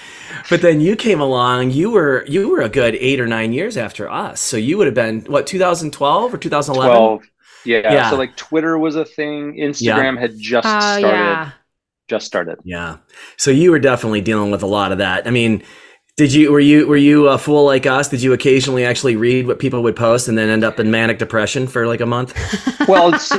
[0.49, 1.71] But then you came along.
[1.71, 4.41] You were you were a good eight or nine years after us.
[4.41, 7.19] So you would have been what 2012 or 2011.
[7.63, 8.09] 12 yeah, Yeah.
[8.09, 11.51] so like twitter was a thing instagram had just Oh started yeah.
[12.07, 12.97] just started Yeah.
[13.37, 15.25] So you were definitely dealing with a lot of that.
[15.27, 15.63] I mean,
[16.17, 18.09] did you were you were you a fool like us?
[18.09, 21.17] Did you occasionally actually read what people would post and then end up in manic
[21.17, 22.33] depression for like a month?
[22.87, 23.31] well it's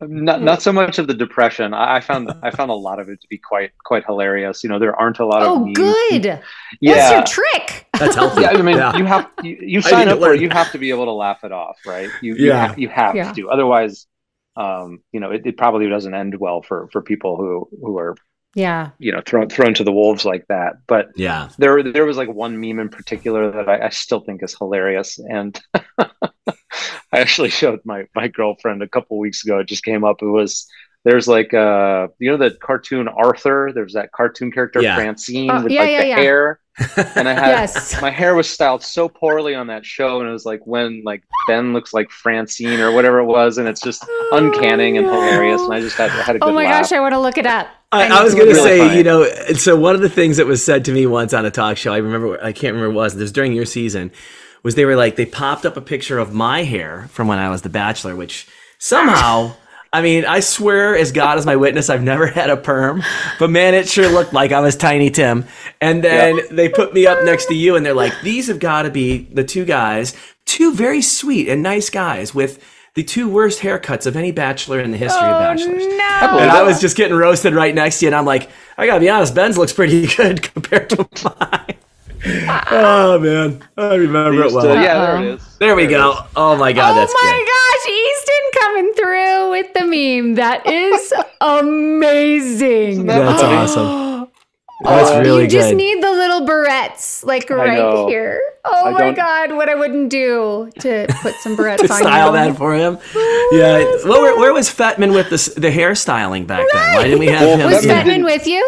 [0.00, 3.08] not not so much of the depression I, I found i found a lot of
[3.08, 5.76] it to be quite quite hilarious you know there aren't a lot of Oh, memes.
[5.76, 6.40] good.
[6.80, 7.86] What's your trick?
[7.98, 8.42] That's healthy.
[8.42, 8.96] yeah i mean Yeah.
[8.96, 11.12] you have you, you sign to up for it you have to be able to
[11.12, 12.68] laugh it off right you you, Yeah.
[12.68, 13.32] ha- you have Yeah.
[13.32, 14.06] to otherwise
[14.56, 18.14] um you know it, it probably doesn't end well for for people who who are
[18.54, 18.90] Yeah.
[19.00, 21.48] you know thrown thrown to the wolves like that but Yeah.
[21.58, 25.18] there there was like one meme in particular that I, I still think is hilarious
[25.18, 25.60] and
[27.12, 30.26] I actually showed my my girlfriend a couple weeks ago it just came up it
[30.26, 30.66] was
[31.04, 34.96] there's like uh you know the cartoon Arthur there's that cartoon character Yeah.
[34.96, 36.16] Francine Oh, with yeah, like yeah, the yeah.
[36.16, 36.60] hair
[37.16, 38.00] and I had Yes.
[38.02, 41.22] my hair was styled so poorly on that show and it was like when like
[41.48, 45.72] Ben looks like Francine or whatever it was and it's just uncanning and hilarious and
[45.74, 46.82] I just had, had a good Oh my laugh.
[46.82, 47.68] gosh, I want to look it up.
[47.90, 48.96] I, need I was going to Really say, funny.
[48.98, 51.50] you know, so one of the things that was said to me once on a
[51.50, 54.12] talk show, I remember, I can't remember what it was, it was during your season,
[54.68, 57.48] was they were like, they popped up a picture of my hair from when I
[57.48, 59.54] was The Bachelor, which somehow,
[59.94, 63.02] I mean, I swear as God is my witness, I've never had a perm,
[63.38, 65.46] but man, it sure looked like I was Tiny Tim.
[65.80, 68.82] And then they put me up next to you and they're like, these have got
[68.82, 73.60] to be the two guys, two very sweet and nice guys with the two worst
[73.60, 75.82] haircuts of any bachelor in the history of oh, bachelors.
[76.26, 78.84] Believe And I was just getting roasted right next to you, and I'm like, I
[78.84, 81.76] gotta be honest, Ben's looks pretty good compared to mine.
[82.70, 84.74] oh man, I remember it Used to- well.
[84.74, 85.22] yeah there uh-huh.
[85.22, 86.10] it is There we There go.
[86.12, 86.18] is.
[86.36, 87.46] Oh my god, oh that's my good.
[87.46, 90.34] gosh, Easton coming through with the meme.
[90.34, 93.06] That is amazing.
[93.06, 93.56] That's funny?
[93.56, 94.08] awesome.
[94.84, 98.40] That's Oh, really you just need the little barrettes, like right here.
[98.64, 101.98] Oh I my don't- god, what I wouldn't do to put some barrettes to on
[101.98, 102.32] style you.
[102.34, 102.96] that for him.
[103.50, 103.82] Yeah.
[103.82, 106.94] Oh, well, where, where was Fetman with the s- the hairstyling back then?
[106.94, 107.70] Why didn't we have Well, him?
[107.72, 107.94] Was Yeah.
[108.04, 108.62] Fetman with you?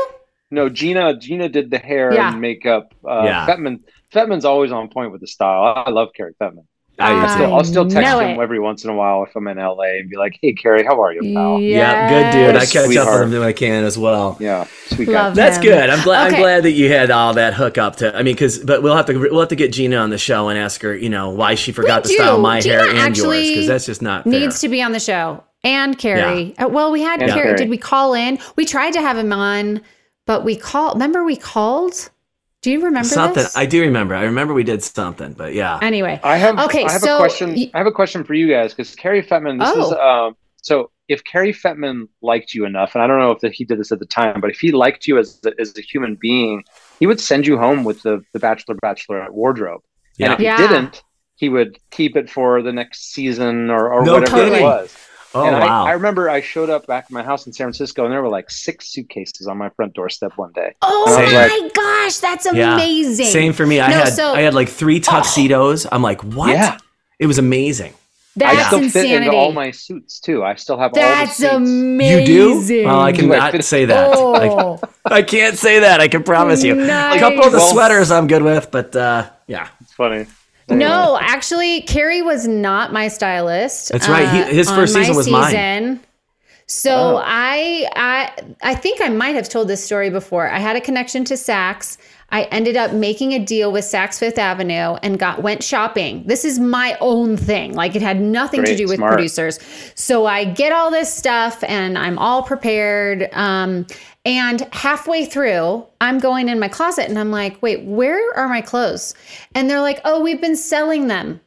[0.50, 1.16] No, Gina.
[1.16, 2.32] Gina did the hair Yeah.
[2.32, 2.92] and makeup.
[3.08, 3.46] Uh, Yeah.
[3.46, 3.80] Fetman.
[4.12, 5.82] Fetman's always on point with the style.
[5.86, 6.64] I love Cary Fetman.
[6.98, 8.42] I I'll still, I'll still text him it.
[8.42, 11.00] every once in a while if I'm in LA and be like, "Hey, Cary, how
[11.02, 12.56] are you, pal?" Yeah, good dude.
[12.56, 12.72] I Yes.
[12.74, 14.36] catch up with him when I can as well.
[14.38, 15.30] Yeah, sweet guy.
[15.30, 15.62] That's him.
[15.62, 15.88] good.
[15.88, 16.26] I'm glad.
[16.26, 16.36] Okay.
[16.36, 18.14] I'm glad that you had all that hookup to.
[18.14, 20.48] I mean, because but we'll have to we'll have to get Gina on the show
[20.50, 23.16] and ask her, you know, why she forgot We to style my Gina hair and
[23.16, 24.32] yours because that's just not fair.
[24.34, 25.42] Needs to be on the show.
[25.64, 26.54] And Cary.
[26.58, 27.44] Uh, well, we had And Cary.
[27.44, 27.56] Cary.
[27.56, 28.38] Did we call in?
[28.56, 29.80] We tried to have him on,
[30.30, 30.94] but we called.
[30.94, 32.08] Remember, we called?
[32.62, 33.42] Do you remember something.
[33.42, 33.56] this?
[33.56, 34.14] I do remember.
[34.14, 35.80] I remember we did something, but yeah.
[35.82, 36.20] anyway.
[36.22, 36.56] I have.
[36.66, 37.54] Okay, I have so a question.
[37.54, 39.58] y- I have a question for you guys because Cary Fetman.
[39.58, 40.26] This is Oh.
[40.28, 40.36] um.
[40.62, 43.90] So if Cary Fetman liked you enough, and I don't know if he did this
[43.90, 46.62] at the time, but if he liked you as a, as a human being,
[47.00, 49.80] he would send you home with the the Bachelor Bachelorette wardrobe.
[50.18, 50.26] Yeah.
[50.26, 50.56] And if Yeah.
[50.60, 51.02] he didn't,
[51.34, 54.60] he would keep it for the next season or, or No whatever kidding.
[54.60, 54.96] it was.
[55.34, 55.84] Oh and wow.
[55.84, 58.22] I, I remember I showed up back at my house in San Francisco, and there
[58.22, 60.74] were like six suitcases on my front doorstep one day.
[60.82, 62.74] Oh And I was my like- gosh, that's yeah.
[62.74, 63.26] amazing.
[63.26, 63.80] Same for me.
[63.80, 65.86] I No, had so- I had like three tuxedos.
[65.90, 66.50] I'm like, what?
[66.50, 66.78] Yeah.
[67.18, 67.94] It was amazing.
[68.36, 69.26] That's I still fit insanity.
[69.26, 70.44] into all my suits too.
[70.44, 71.70] I still have that's all the suits.
[71.70, 72.34] amazing.
[72.34, 72.84] You do?
[72.86, 74.12] Well, I Do I cannot say that.
[74.14, 76.00] Oh, I, I can't say that.
[76.00, 76.76] I can promise you.
[76.76, 77.16] Nice.
[77.16, 79.68] A couple of the Well- sweaters I'm good with, but uh, yeah.
[79.80, 80.26] It's funny.
[80.78, 83.90] No, actually, Cary was not my stylist.
[83.90, 84.46] uh, That's right.
[84.48, 86.00] He- his on first season was mine.
[86.66, 87.22] So Oh.
[87.24, 88.30] I, I,
[88.62, 90.48] I think I might have told this story before.
[90.48, 91.96] I had a connection to Saks.
[92.32, 96.22] I ended up making a deal with Saks Fifth Avenue and got went shopping.
[96.26, 97.74] This is my own thing.
[97.74, 99.14] Like it had nothing to do with smart.
[99.14, 99.58] producers.
[99.94, 103.28] So I get all this stuff and I'm all prepared.
[103.32, 103.86] Um,
[104.24, 108.60] and halfway through, I'm going in my closet and I'm like, wait, where are my
[108.60, 109.14] clothes?
[109.54, 111.40] And they're like, oh, we've been selling them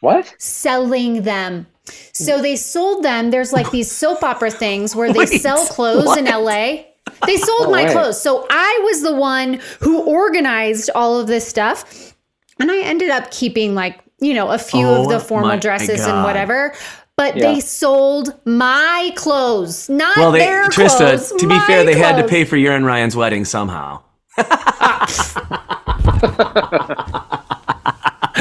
[0.00, 0.34] What?
[0.38, 1.66] selling them.
[2.12, 3.30] So they sold them.
[3.30, 6.84] There's like these soap opera things where they sell clothes in LA.
[7.26, 7.92] They sold my way.
[7.92, 8.20] clothes.
[8.20, 12.14] So I was the one who organized all of this stuff.
[12.60, 15.48] And I ended up keeping like, you know, a few Oh of the oh formal
[15.48, 16.74] my dresses and whatever.
[17.16, 17.52] But Yeah.
[17.52, 20.98] they sold my clothes, not Well, they their Trista.
[20.98, 21.32] clothes.
[21.38, 24.00] to be fair, they had to pay for your and Ryan's wedding somehow.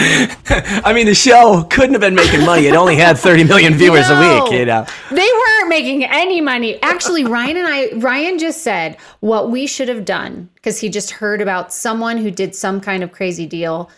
[0.84, 2.68] I mean, the show couldn't have been making money.
[2.68, 4.52] It only had 30 million viewers a week.
[4.52, 4.86] You know.
[5.10, 6.82] They weren't making any money.
[6.82, 11.12] Actually, Ryan and I, Ryan just said what we should have done because he just
[11.12, 13.90] heard about someone who did some kind of crazy deal.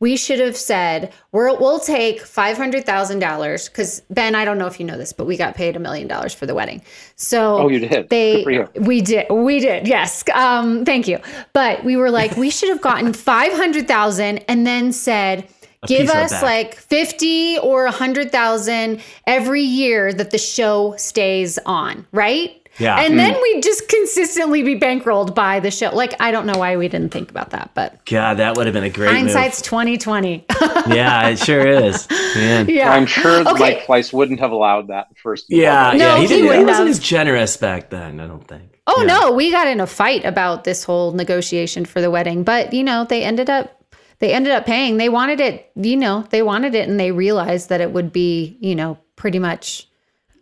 [0.00, 4.86] We should have said, We're, we'll take $500,000 because Ben, I don't know if you
[4.86, 6.82] know this, but we got paid a million dollars for the wedding.
[7.16, 8.08] So Oh, you did?
[8.08, 8.68] They, Good for you.
[8.80, 9.26] we did.
[9.30, 9.86] We did.
[9.86, 10.24] Yes.
[10.34, 11.18] Um, thank you.
[11.52, 13.12] But we were like, we should have gotten
[13.60, 15.46] 500,000 and then said,
[15.86, 21.58] give piece of it us like 50 or 100,000 every year that the show stays
[21.66, 22.59] on, right?
[22.80, 22.98] Yeah.
[23.00, 25.90] And then we'd just consistently be bankrolled by the show.
[25.94, 28.72] Like, I don't know why we didn't think about that, but God, that would have
[28.74, 30.46] been a great hindsight's 2020.
[30.88, 32.08] Yeah, it sure is.
[32.34, 32.68] Man.
[32.68, 32.90] yeah.
[32.90, 33.52] I'm sure Okay.
[33.58, 35.44] Mike Fleiss wouldn't have allowed that first.
[35.48, 36.96] Yeah, No, yeah, he, he didn't, he wouldn't wasn't have.
[36.96, 38.18] as generous back then.
[38.18, 38.80] I don't think.
[38.86, 39.06] Oh Yeah.
[39.18, 42.82] no, we got in a fight about this whole negotiation for the wedding, but you
[42.82, 43.76] know, they ended up
[44.20, 44.96] they ended up paying.
[44.96, 48.56] They wanted it, you know, they wanted it and they realized that it would be,
[48.60, 49.86] you know, pretty much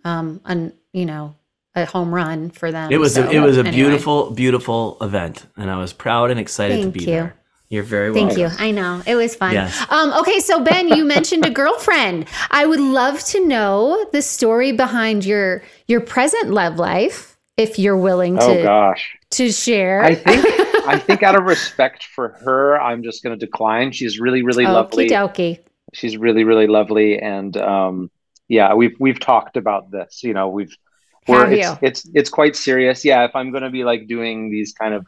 [0.05, 1.35] um an, you know,
[1.83, 2.91] a home run for them.
[2.93, 3.75] It was So, a, it was a anyway.
[3.75, 7.07] beautiful, beautiful event, and I was proud and excited Thank to be you.
[7.07, 7.35] there.
[7.71, 8.35] You're very welcome.
[8.35, 8.49] Thank you.
[8.67, 9.03] I know.
[9.07, 9.53] It was fun.
[9.53, 9.85] Yes.
[9.91, 12.27] Um, okay, so Ben, you mentioned a girlfriend.
[12.51, 17.97] I would love to know the story behind your your present love life, if you're
[17.97, 19.17] willing Oh to gosh.
[19.33, 20.03] to share.
[20.03, 20.47] I think
[20.87, 23.93] I think out of respect for her, I'm just going to decline.
[23.93, 25.09] She's really, really lovely.
[25.11, 25.59] Okie dokie.
[25.93, 28.11] She's really, really lovely, and um,
[28.49, 30.23] yeah, we've we've talked about this.
[30.23, 30.75] You know, we've
[31.29, 31.79] we're, Have it's, you?
[31.83, 33.05] it's it's quite serious.
[33.05, 35.07] Yeah, if I'm going to be like doing these kind of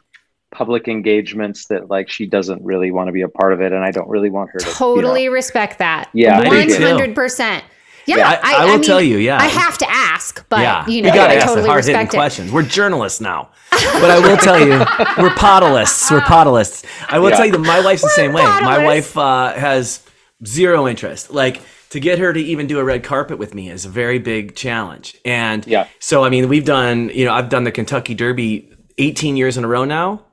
[0.51, 3.83] public engagements that like she doesn't really want to be a part of it, and
[3.83, 6.09] I don't really want her to you know- Totally respect that.
[6.13, 6.83] Yeah, I one do too.
[6.85, 7.63] hundred percent.
[8.07, 9.37] Yeah, Yeah, I- I will mean, tell you, yeah.
[9.37, 11.83] I have to ask, but yeah, you know, we gotta I ask totally the hard
[11.85, 12.17] hitting respect it.
[12.17, 12.51] questions.
[12.51, 14.79] We're journalists now, but I will tell you,
[15.21, 16.09] we're podalists.
[16.11, 16.83] We're podalists.
[17.09, 17.35] I will Yeah.
[17.37, 18.43] tell you that my wife's the same way.
[18.43, 20.01] My wife uh, has
[20.45, 21.31] zero interest.
[21.31, 24.19] Like to get her to even do a red carpet with me is a very
[24.19, 25.15] big challenge.
[25.23, 25.87] And Yeah.
[25.99, 27.09] so I mean, we've done.
[27.13, 30.25] You know, I've done the Kentucky Derby 18 years in a row now.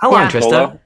[0.00, 0.30] How long, Yeah.
[0.30, 0.42] Trista?
[0.42, 0.80] Solo?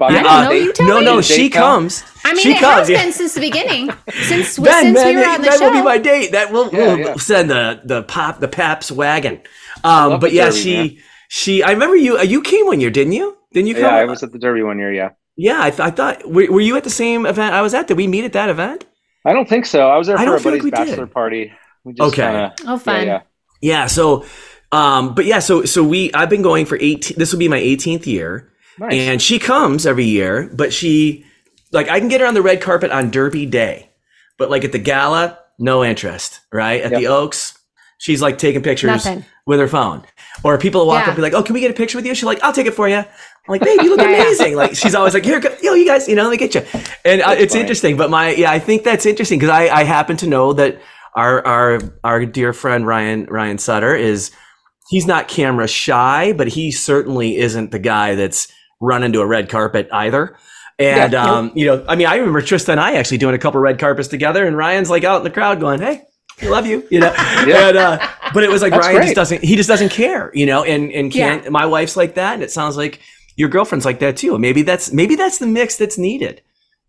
[0.00, 1.04] I don't know, you tell no, me.
[1.04, 1.64] no, she count?
[1.92, 2.04] comes.
[2.24, 2.78] I mean, she it comes.
[2.80, 3.02] has yeah.
[3.04, 5.58] been since the beginning, since Ben, since man, we were on the that show.
[5.60, 6.32] That will be my date.
[6.32, 7.14] That will Yeah, we'll yeah.
[7.16, 9.40] send the the pop the Paps wagon.
[9.84, 10.96] Um, but yeah, Derby, she man.
[11.28, 11.62] she.
[11.62, 12.18] I remember you.
[12.18, 13.36] uh, You came one year, didn't you?
[13.52, 13.84] Didn't you come?
[13.84, 14.92] Yeah, I was at the Derby one year.
[14.92, 16.28] Yeah, Yeah, I, th- I thought.
[16.28, 17.86] Were, were you at the same event I was at?
[17.86, 18.84] Did we meet at that event?
[19.24, 19.88] I don't think so.
[19.88, 20.90] I was there I for don't a feel like buddy's we did.
[20.90, 21.52] bachelor party.
[21.84, 22.22] We just Okay.
[22.22, 23.06] kinda- Oh, fun.
[23.06, 23.20] Yeah,
[23.60, 23.86] Yeah.
[23.86, 24.24] So,
[24.72, 26.12] um, but yeah, so so we.
[26.14, 27.16] I've been going for eighteen.
[27.18, 28.48] This will be my 18th year.
[28.78, 28.94] Nice.
[28.94, 30.50] and she comes every year.
[30.54, 31.26] But she,
[31.72, 33.90] like, I can get her on the red carpet on Derby Day,
[34.38, 36.40] but like at the gala, no interest.
[36.50, 37.56] Right at the Oaks,
[37.98, 39.26] she's like taking pictures Nothing.
[39.46, 40.04] with her phone.
[40.42, 41.02] Or people walk Yeah.
[41.02, 42.52] up and be like, "Oh, can we get a picture with you?" She's like, "I'll
[42.54, 43.04] take it for you."
[43.48, 44.22] I'm like, "Babe, you look Yeah, yeah.
[44.22, 46.54] amazing!" Like she's always like, "Here, go, yo, you guys, you know, let me get
[46.54, 46.62] you."
[47.04, 47.96] And uh, it's interesting.
[47.96, 50.80] But my, yeah, I think that's interesting because I, I happen to know that
[51.14, 54.30] our our our dear friend Ryan Ryan Sutter is
[54.88, 58.48] he's not camera shy, but he certainly isn't the guy that's
[58.80, 60.36] run into a red carpet either.
[60.78, 63.38] And Yeah, um, you know, I mean, I remember Trista and I actually doing a
[63.38, 66.02] couple red carpets together, and Ryan's like out in the crowd going, "Hey,
[66.40, 67.14] I love you," you know.
[67.42, 70.46] And, uh, but it was like That's Ryan just doesn't he just doesn't care, you
[70.46, 70.64] know.
[70.64, 73.00] And and can't my wife's like that, and it sounds like
[73.36, 74.38] your girlfriend's like that too.
[74.38, 76.42] Maybe that's maybe that's the mix that's needed,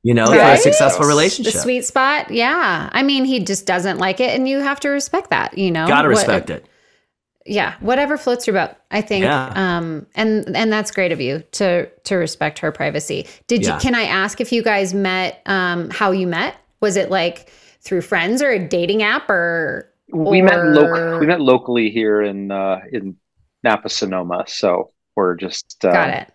[0.03, 0.59] you know, for a Right?
[0.59, 1.53] successful the relationship.
[1.53, 2.31] sweet spot.
[2.31, 2.89] Yeah.
[2.91, 5.87] I mean, he just doesn't like it, and you have to respect that, you know?
[5.87, 6.65] Gotta What- respect it.
[7.45, 9.51] yeah whatever floats your boat i think Yeah.
[9.53, 13.73] um and and that's great of you to to respect her privacy did Yeah.
[13.73, 17.51] you can i ask if you guys met um how you met was it like
[17.81, 22.21] through friends or a dating app or we met or- loc- we met locally here
[22.21, 23.17] in uh, in
[23.61, 26.31] Napa Sonoma, so we're just uh, got it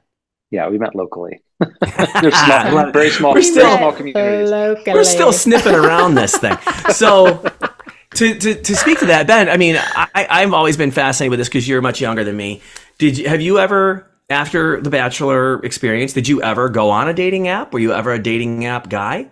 [0.51, 1.41] Yeah, we met locally.
[1.61, 4.51] They're small, very small, We're very still- small communities.
[4.51, 4.95] locally.
[4.95, 6.57] We're still sniffing around this thing.
[6.93, 7.43] So
[8.15, 11.41] to, to, to speak to that, Ben, I mean, I, I've always been fascinated with
[11.41, 12.63] this because you're much younger than me.
[12.99, 17.15] Did you, have you ever after the Bachelor experience, did you ever go on a
[17.15, 17.73] dating app?
[17.73, 19.29] Were you ever a dating app guy?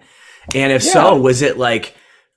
[0.55, 1.95] And if so, was it like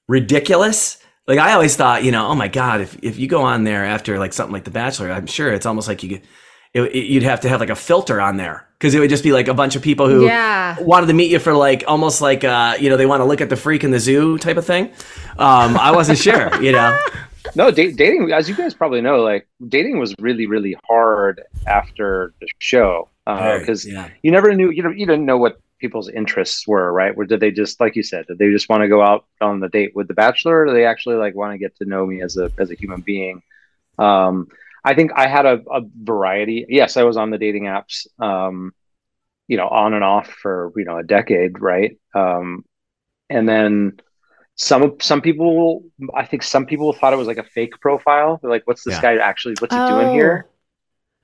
[0.07, 0.97] ridiculous?
[1.27, 3.85] Like I always thought, you know, oh my god, if if you go on there
[3.85, 6.27] after like something like The Bachelor, I'm sure it's almost like you could,
[6.73, 9.23] it, it- you'd have to have like a filter on there because it would just
[9.23, 10.79] be like a bunch of people who Yeah.
[10.81, 13.41] wanted to meet you for like almost like uh you know they want to look
[13.41, 14.85] at the freak in the zoo type of thing.
[15.37, 16.97] Um, I wasn't sure, you know.
[17.55, 22.33] No, da- dating, as you guys probably know, like dating was really, really hard after
[22.39, 24.09] the show because yeah.
[24.23, 27.13] you never knew, you know, you didn't know what people's interests were, right?
[27.15, 29.59] Or did they just, like you said, did they just want to go out on
[29.61, 32.05] the date with the bachelor, or do they actually like want to get to know
[32.05, 33.41] me as a as a human being?
[33.97, 34.47] Um,
[34.83, 36.65] I think I had a, a variety.
[36.69, 38.71] Yes, I was on the dating apps, um,
[39.47, 41.97] you know, on and off for you know a decade, right?
[42.15, 42.63] Um,
[43.29, 43.99] and then
[44.55, 45.83] some some people
[46.15, 48.95] i think some people thought it was like a fake profile They're like what's this
[48.95, 49.01] Yeah.
[49.01, 50.47] guy actually what's he doing here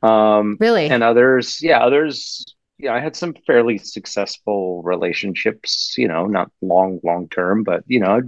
[0.04, 0.88] um Really?
[0.88, 2.46] and others yeah others
[2.78, 8.00] yeah i had some fairly successful relationships you know not long long term but you
[8.00, 8.22] know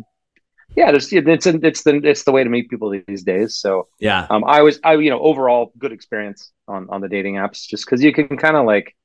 [0.77, 3.57] yeah there's it's it's the it's the way to meet people these days.
[3.57, 4.27] So Yeah.
[4.29, 7.85] um i was i you know overall good experience on on the dating apps just
[7.85, 8.95] because you can kind of like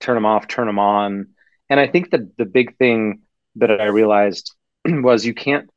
[0.00, 1.28] turn them off turn them on.
[1.70, 3.22] And i think that the big thing
[3.56, 4.54] that i realized
[4.86, 5.70] was you can't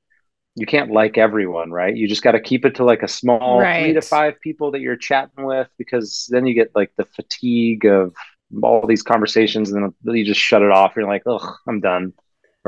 [0.55, 1.95] you can't like everyone right?
[1.95, 4.81] You just got to keep it to like a small three to five people that
[4.81, 8.15] you're chatting with because then you get like the fatigue of
[8.63, 10.93] all these conversations and then you just shut it off.
[10.95, 12.13] You're like oh, i'm done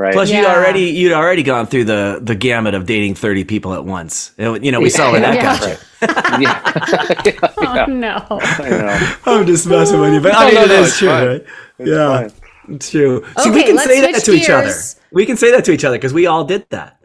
[0.00, 3.74] right Plus, you'd already you'd already gone through the the gamut of dating thirty people
[3.74, 4.32] at once.
[4.38, 5.58] It- you know, we saw where that Yeah.
[5.58, 5.76] got you.
[6.46, 6.62] yeah,
[7.58, 8.26] oh, yeah, oh no.
[8.40, 9.16] I know.
[9.40, 11.26] I'm just messing with you, but I mean, no, it no, is it's true, fine.
[11.26, 11.44] right?
[11.78, 12.74] It's yeah, fine.
[12.74, 13.24] it's true.
[13.38, 14.66] See, we Okay, can let's say that to switch each other.
[14.66, 14.96] gears.
[15.12, 16.96] We can say that to each other because we all did that.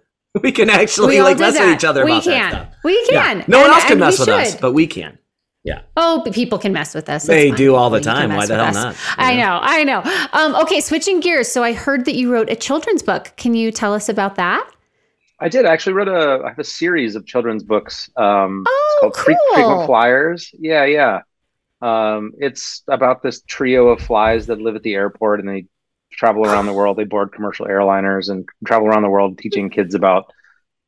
[0.41, 2.51] We can actually We like did mess with each other We about can.
[2.51, 2.67] that stuff.
[2.83, 3.23] We Yeah.
[3.23, 3.45] can.
[3.47, 5.17] No one else can mess with us, but we can.
[5.65, 5.81] Yeah.
[5.97, 7.23] Oh, but people can mess with us.
[7.23, 7.57] It's They fine.
[7.57, 8.33] do all the You time.
[8.35, 8.75] Why the hell us.
[8.75, 8.95] not?
[9.17, 9.59] I know.
[9.61, 10.03] I know.
[10.31, 11.51] Um, okay, switching gears.
[11.51, 13.33] So I heard that you wrote a children's book.
[13.35, 14.69] Can you tell us about that?
[15.39, 18.09] I did I actually wrote a I have a series of children's books.
[18.15, 19.55] Um, Oh, it's called Fre- cool.
[19.55, 20.51] Frequent Flyers.
[20.57, 21.21] Yeah, yeah.
[21.81, 25.65] Um, it's about this trio of flies that live at the airport and they
[26.11, 26.95] travel around the world.
[26.97, 30.31] They board commercial airliners and travel around the world teaching kids about,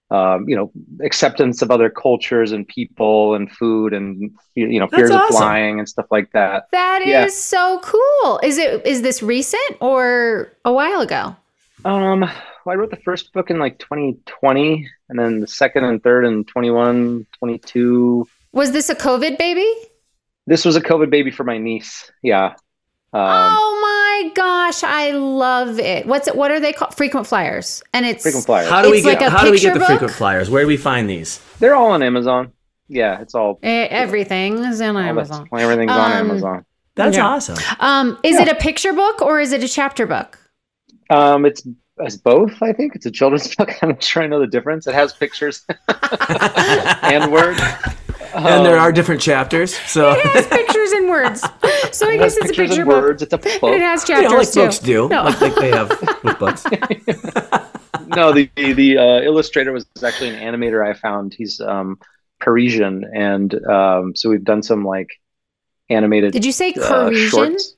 [0.09, 0.71] um, you know,
[1.03, 5.79] acceptance of other cultures and people and food and you know fears That's of flying
[5.79, 6.67] and stuff like that.
[6.71, 7.27] That is Yeah.
[7.27, 8.39] so cool.
[8.41, 11.35] Is it is this recent or a while ago?
[11.83, 16.01] Um, well, I wrote the first book in like 2020, and then the second and
[16.01, 18.27] third in 21, 22.
[18.53, 19.69] Was this a COVID baby?
[20.47, 22.09] This was a COVID baby for my niece.
[22.23, 22.53] Yeah.
[23.13, 23.66] Um, oh
[24.23, 26.05] my gosh, I love it.
[26.05, 26.35] What's it?
[26.35, 26.93] What are they called?
[26.95, 28.69] Frequent flyers, and it's frequent flyers.
[28.69, 30.49] How do we get like how do we get picture the frequent flyers?
[30.49, 31.41] Where do we find these?
[31.59, 32.51] They're all on Amazon.
[32.87, 33.59] Yeah, it's all.
[33.63, 35.47] Eh, everything is on Amazon.
[35.53, 36.65] Everything's on Um, Amazon.
[36.95, 37.27] That's Yeah.
[37.27, 37.57] awesome.
[37.79, 38.43] Um, is Yeah.
[38.43, 40.39] it a picture book or is it a chapter book?
[41.09, 41.63] Um, it's
[41.99, 42.53] it's both.
[42.61, 43.71] I think it's a children's book.
[43.81, 44.87] I'm not sure I know the difference.
[44.87, 45.65] It has pictures
[47.03, 47.59] and words.
[48.35, 49.75] and there Um, are different chapters.
[49.87, 50.45] So It has
[50.89, 51.41] pictures and words.
[51.91, 53.01] So I it guess it's a picture and book.
[53.03, 53.21] words.
[53.23, 53.63] It's a book.
[53.63, 54.61] And it has you know, chapters like too.
[54.61, 55.23] books do, No.
[55.23, 55.89] like, like they have
[56.23, 56.63] with books.
[58.07, 61.33] no, the the, the uh, illustrator was actually an animator I found.
[61.33, 61.97] He's um,
[62.39, 65.09] Parisian, and um, so we've done some like
[65.89, 66.33] animated.
[66.33, 67.29] Did you say uh, Parisian?
[67.29, 67.75] shorts.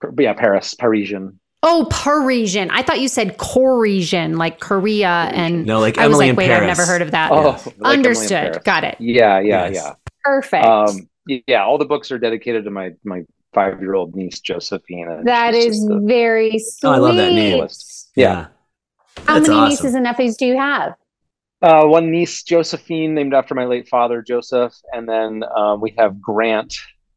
[0.00, 1.38] Per- Yeah, Paris, Parisian.
[1.62, 2.70] oh, Parisian.
[2.70, 6.36] I thought you said Corisian, like Korea and No, like I was Emily like, in
[6.36, 6.60] wait, Paris.
[6.62, 7.30] I've never heard of that.
[7.30, 8.62] Oh, like Understood.
[8.64, 8.96] Got it.
[8.98, 9.74] Yeah, yeah, Yes.
[9.74, 9.94] yeah.
[10.24, 10.64] Perfect.
[10.64, 15.18] Um, yeah, all the books are dedicated to my my five year old niece Josephina.
[15.18, 16.88] and that she's is a- very sweet.
[16.88, 17.66] Oh, I love that name.
[18.16, 18.46] Yeah.
[19.26, 19.68] How That's many awesome.
[19.68, 20.94] nieces and nephews do you have?
[21.60, 26.20] Uh, one niece, Josephine, named after my late father, Joseph, and then um, we have
[26.20, 26.74] Grant,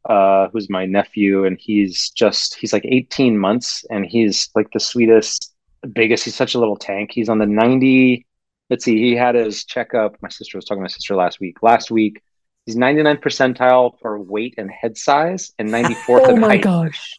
[0.08, 4.78] uh, who's my nephew, and he's just he's like 18 months, and he's like the
[4.78, 5.52] sweetest,
[5.92, 6.24] biggest.
[6.24, 7.10] He's such a little tank.
[7.12, 8.24] He's on the 90.
[8.70, 10.16] Let's see, he had his checkup.
[10.22, 11.62] My sister was talking to my sister last week.
[11.62, 12.20] Last week,
[12.66, 16.30] he's 99 percentile for weight and head size, and 94th in height.
[16.30, 17.18] Oh my gosh.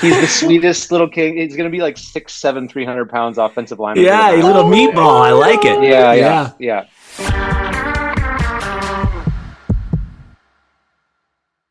[0.00, 1.36] He's the sweetest little king.
[1.38, 4.04] He's gonna be like six, seven, 300 pounds offensive lineman.
[4.04, 5.20] Yeah, you little Oh my meatball.
[5.20, 5.82] I like it.
[5.82, 7.88] yeah, yeah, yeah.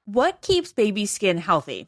[0.06, 1.88] What keeps baby skin healthy?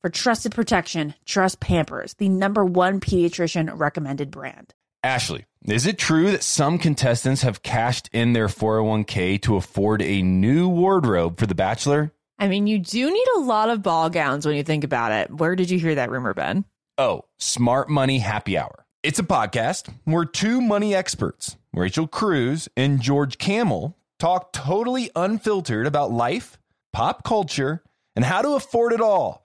[0.00, 4.72] For trusted protection, trust Pampers, the number one pediatrician recommended brand.
[5.02, 10.22] Ashley, is it true that some contestants have cashed in their 401k to afford a
[10.22, 12.12] new wardrobe for The Bachelor?
[12.38, 15.34] I mean, you do need a lot of ball gowns when you think about it.
[15.34, 16.64] Where did you hear that rumor, Ben?
[16.96, 18.86] Oh, Smart Money Happy Hour.
[19.02, 25.88] It's a podcast where two money experts, Rachel Cruz and George Kamel, talk totally unfiltered
[25.88, 26.56] about life,
[26.92, 27.82] pop culture,
[28.14, 29.44] and how to afford it all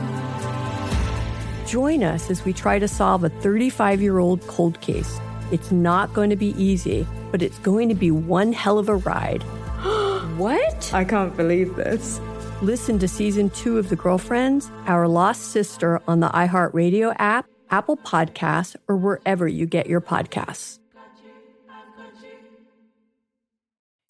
[1.71, 5.21] Join us as we try to solve a 35 year old cold case.
[5.53, 8.97] It's not going to be easy, but it's going to be one hell of a
[8.97, 9.41] ride.
[10.37, 10.93] what?
[10.93, 12.19] I can't believe this.
[12.61, 17.95] Listen to season two of The Girlfriends, Our Lost Sister on the iHeartRadio app, Apple
[17.95, 20.77] Podcasts, or wherever you get your podcasts.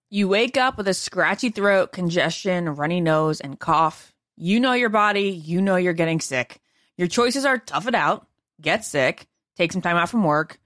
[0.09, 4.11] You wake up with a scratchy throat, congestion, runny nose, and cough.
[4.35, 6.60] You know your body, you know you're getting sick.
[6.97, 8.27] Your choices are tough it out,
[8.59, 9.27] get sick,
[9.57, 10.59] take some time out from work,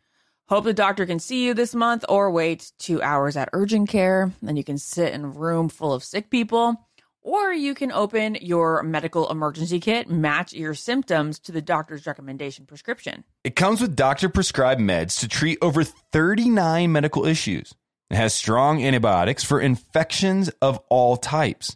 [0.47, 4.31] hope the doctor can see you this month, or wait two hours at urgent care.
[4.41, 6.75] Then you can sit in a room full of sick people.
[7.21, 12.67] Or you can open your medical emergency kit, match your symptoms to the doctor's recommendation
[12.67, 13.23] prescription.
[13.43, 17.73] It comes with doctor prescribed meds to treat over 39 medical issues.
[18.11, 21.75] It has strong antibiotics for infections of all types,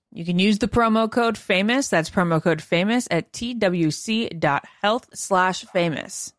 [0.13, 1.87] You can use the promo code famous.
[1.87, 6.33] That's promo code famous at twc.health slash famous.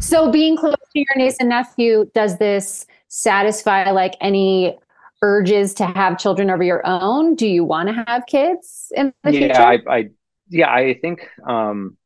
[0.00, 4.78] So, being close to your niece and nephew, does this satisfy like any
[5.20, 7.34] urges to have children of your own?
[7.34, 9.90] Do you want to have kids in the yeah, future?
[9.90, 10.08] I, I,
[10.48, 11.96] yeah, I think um,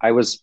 [0.00, 0.40] I was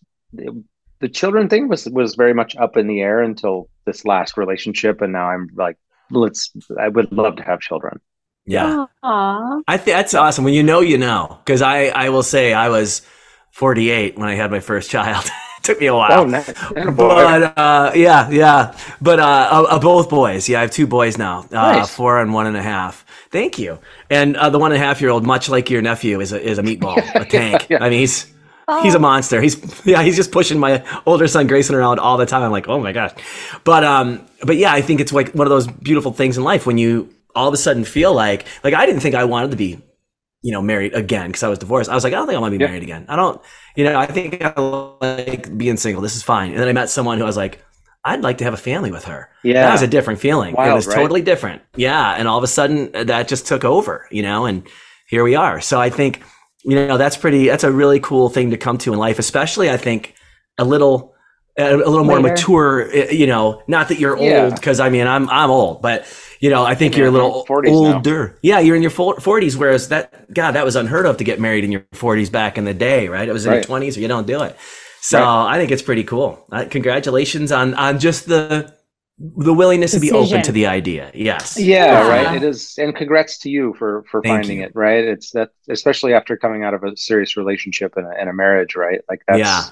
[1.00, 5.00] the children thing was was very much up in the air until this last relationship,
[5.00, 5.76] and now I'm like,
[6.10, 6.52] let's.
[6.78, 8.00] I would love to have children.
[8.46, 8.86] Yeah.
[9.04, 9.62] Aww.
[9.68, 10.44] I think that's awesome.
[10.44, 11.38] When you know, you know.
[11.44, 13.02] Because I, I will say I was
[13.52, 15.24] 48 when I had my first child.
[15.58, 16.20] it Took me a while.
[16.20, 16.52] Oh, nice.
[16.72, 18.76] But uh, yeah, yeah.
[19.00, 20.48] But uh, uh, uh, both boys.
[20.48, 21.40] Yeah, I have two boys now.
[21.50, 21.94] Uh, Nice.
[21.94, 23.04] Four and one and a half.
[23.30, 23.78] Thank you.
[24.08, 26.40] And uh, the one and a half year old, much like your nephew, is a
[26.40, 27.66] is a meatball, a tank.
[27.70, 28.32] I mean, he's
[28.82, 29.40] he's a monster.
[29.40, 32.42] He's yeah, he's just pushing my older son Grayson around all the time.
[32.42, 33.12] I'm like, oh my gosh.
[33.64, 36.66] But um, but yeah, I think it's like one of those beautiful things in life
[36.66, 39.56] when you all of a sudden feel like like I didn't think I wanted to
[39.56, 39.82] be
[40.42, 41.90] you know, married again because I was divorced.
[41.90, 43.04] I was like, I don't think I want to be married again.
[43.08, 43.40] I don't,
[43.76, 46.02] you know, I think I like being single.
[46.02, 46.52] This is fine.
[46.52, 47.62] And then I met someone who I was like,
[48.04, 49.28] I'd like to have a family with her.
[49.42, 49.64] Yeah.
[49.64, 50.54] That was a different feeling.
[50.54, 50.94] it was right?
[50.94, 51.60] totally different.
[51.76, 52.12] Yeah.
[52.12, 54.66] And all of a sudden uh, that just took over, you know, and
[55.06, 55.60] here we are.
[55.60, 56.22] So I think,
[56.64, 59.70] you know, that's pretty, that's a really cool thing to come to in life, especially
[59.70, 60.14] I think
[60.58, 61.14] a little,
[61.58, 62.20] a, a little more Later.
[62.20, 64.18] mature, uh, you know, not that you're Yeah.
[64.18, 66.06] old because I mean, I'm, I'm old, but
[66.40, 68.04] you know, I think Yeah, you're a little I'm 40s now.
[68.04, 68.38] older.
[68.42, 71.64] Yeah, you're in your 40s, whereas that God, that was unheard of to get married
[71.64, 73.28] in your 40s back in the day, right?
[73.28, 73.52] It was in Right.
[73.52, 74.56] your 20s, or you don't do it.
[75.02, 75.36] So Right.
[75.46, 76.46] I think it's pretty cool.
[76.52, 78.74] Uh, congratulations on on just the
[79.36, 81.10] the willingness to be open to the idea.
[81.14, 81.58] Yes.
[81.58, 82.08] Yeah, Yeah.
[82.08, 82.36] right.
[82.36, 84.64] It is, and congrats to you for for Thank finding you.
[84.64, 84.72] it.
[84.74, 85.04] Right.
[85.04, 88.76] It's that, especially after coming out of a serious relationship and a, and a marriage.
[88.76, 89.00] Right.
[89.10, 89.62] Like that's Yeah.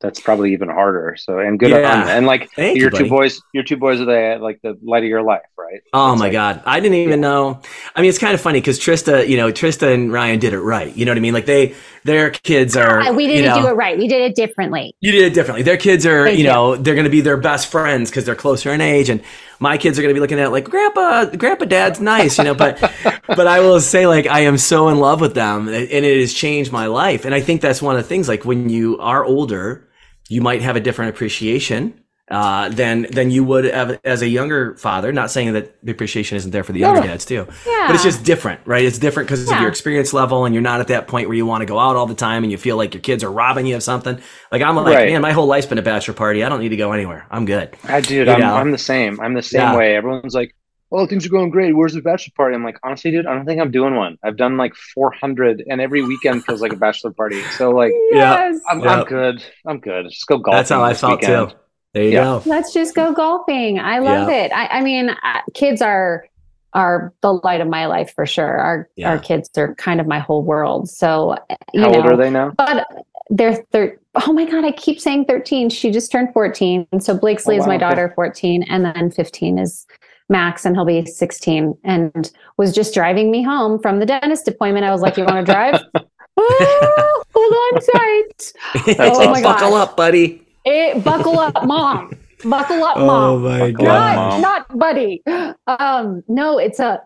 [0.00, 1.16] that's probably even harder.
[1.18, 1.92] So and good Yeah.
[2.00, 2.12] on you.
[2.14, 3.04] And like Thank you, your buddy.
[3.04, 5.42] two boys, your two boys are the like the light of your life.
[5.58, 5.80] Right.
[5.92, 6.62] Oh It's my like- God.
[6.64, 7.60] I didn't even know.
[7.94, 10.60] I mean, it's kind of funny because Trista, you know, Trista and Ryan did it
[10.60, 10.94] right.
[10.96, 11.34] You know what I mean?
[11.34, 11.74] Like they,
[12.04, 13.96] their kids are, we didn't know, do it right.
[13.96, 14.94] We did it differently.
[15.00, 15.62] You did it differently.
[15.62, 16.50] Their kids are, Thank you you.
[16.50, 19.22] know, they're going to be their best friends because they're closer in age, and
[19.58, 22.44] my kids are going to be looking at it like, Grandpa, Grandpa, Dad's nice, you
[22.44, 22.54] know.
[22.54, 22.78] But,
[23.26, 26.34] but I will say, like, I am so in love with them, and it has
[26.34, 27.24] changed my life.
[27.24, 28.28] And I think that's one of the things.
[28.28, 29.88] Like when you are older,
[30.28, 34.74] you might have a different appreciation uh, than than you would have as a younger
[34.76, 35.12] father.
[35.12, 37.86] Not saying that the appreciation isn't there for the younger dads too, Yeah.
[37.86, 38.84] but it's just different, right?
[38.84, 41.44] It's different because of your experience level, and you're not at that point where you
[41.46, 43.66] want to go out all the time and you feel like your kids are robbing
[43.66, 44.18] you of something.
[44.50, 45.08] Like I'm like, Right.
[45.10, 46.42] man, my whole life's been a bachelor party.
[46.42, 47.26] I don't need to go anywhere.
[47.30, 47.76] I'm good.
[47.84, 48.42] I dude, I'm.
[48.42, 49.20] I'm the same.
[49.20, 49.76] I'm the same Yeah.
[49.76, 49.94] way.
[49.94, 50.54] Everyone's like,
[50.92, 51.76] "Oh, things are going great.
[51.76, 54.16] Where's the bachelor party?" I'm like, honestly, dude, I don't think I'm doing one.
[54.24, 57.42] I've done like 400, and every weekend feels like a bachelor party.
[57.58, 58.60] So like, Yes.
[58.70, 59.00] I'm, Yeah.
[59.00, 59.44] I'm good.
[59.66, 60.06] I'm good.
[60.08, 60.56] Just go golfing.
[60.56, 61.50] That's how I felt weekend.
[61.50, 61.56] too.
[61.94, 62.24] There you Yeah.
[62.24, 62.42] go.
[62.44, 63.78] Let's just go golfing.
[63.78, 64.34] I love Yeah.
[64.44, 64.52] it.
[64.52, 66.26] I, I mean, uh, kids are
[66.72, 68.58] are the light of my life for sure.
[68.58, 69.10] Our Yeah.
[69.10, 70.90] our kids are kind of my whole world.
[70.90, 72.50] So uh, you How know, old are they now?
[72.58, 72.84] But
[73.30, 75.70] they're thir- Oh my god, I keep saying thirteen.
[75.70, 76.86] She just turned fourteen.
[76.92, 79.86] And so Blakesley Oh, is my daughter, fourteen, and then fifteen is
[80.28, 81.76] Max, and he'll be sixteen.
[81.84, 84.84] And was just driving me home from the dentist appointment.
[84.84, 85.80] I was like, "You want to drive?"
[86.36, 88.52] oh, hold on tight.
[88.96, 89.88] That's Oh my god, Buckle gosh.
[89.90, 90.43] up, buddy.
[90.64, 92.12] Eh, buckle up, mom.
[92.44, 93.08] Buckle up, mom.
[93.08, 93.42] Oh mom.
[93.42, 94.16] my Buckle god.
[94.16, 94.40] Not, Mom.
[94.40, 95.22] not buddy.
[95.66, 97.00] Um, no, it's a,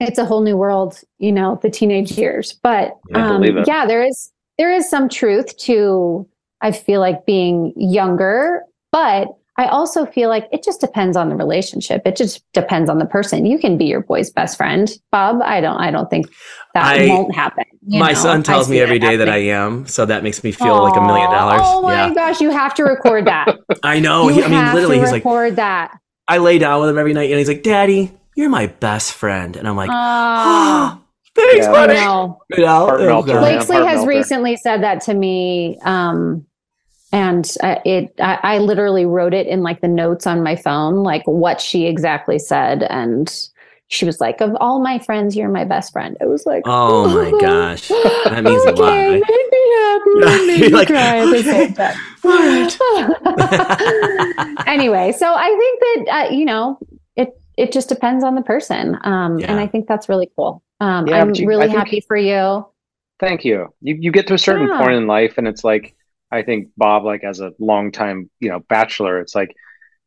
[0.00, 1.00] it's a whole new world.
[1.18, 2.58] You know, the teenage years.
[2.62, 6.28] But um, yeah, there is there is some truth to.
[6.60, 9.28] I feel like being younger, but
[9.58, 12.02] I also feel like it just depends on the relationship.
[12.06, 13.44] It just depends on the person.
[13.44, 15.40] You can be your boy's best friend, Bob.
[15.42, 15.76] I don't.
[15.78, 16.26] I don't think
[16.74, 17.64] that I- won't happen.
[17.90, 18.18] My know?
[18.18, 20.82] son tells I me see every day that I am, so that makes me feel
[20.82, 21.60] like a million dollars.
[21.64, 23.48] Oh my yeah, gosh, you have to record that.
[23.82, 24.28] I know.
[24.28, 25.98] you He, I mean, have literally, to he's like, record that.
[26.28, 29.56] I lay down with him every night, and he's like, "Daddy, you're my best friend,"
[29.56, 31.00] and I'm like, Oh,
[31.34, 31.70] "Thanks, Yeah.
[31.72, 32.38] I buddy." know.
[32.50, 33.34] You know, Heart melter, God.
[33.34, 33.42] man.
[33.42, 34.08] Blakesley has melter.
[34.08, 36.44] recently said that to me, um,
[37.12, 38.12] and uh, it.
[38.20, 41.86] I, I literally wrote it in like the notes on my phone, like what she
[41.86, 43.32] exactly said, and
[43.88, 47.08] she was like, "Of all my friends, you're my best friend." It was like, Oh
[47.08, 47.88] my gosh.
[47.88, 49.22] That means a lot, Okay, right?
[49.26, 50.10] made me happy.
[50.20, 51.94] Yeah, made me like, cry at the same okay.
[52.68, 54.56] time.
[54.66, 56.78] anyway, so I think that uh, you know
[57.16, 57.30] it.
[57.56, 59.50] It just depends on the person, um, Yeah.
[59.50, 60.62] and I think that's really cool.
[60.80, 62.66] Um, Yeah, I'm you- really I think- happy for you.
[63.20, 63.66] Thank you.
[63.80, 64.78] You you get to a certain Yeah.
[64.78, 65.96] point in life, and it's like
[66.30, 69.54] I think Bob, like as a longtime you know bachelor, it's like,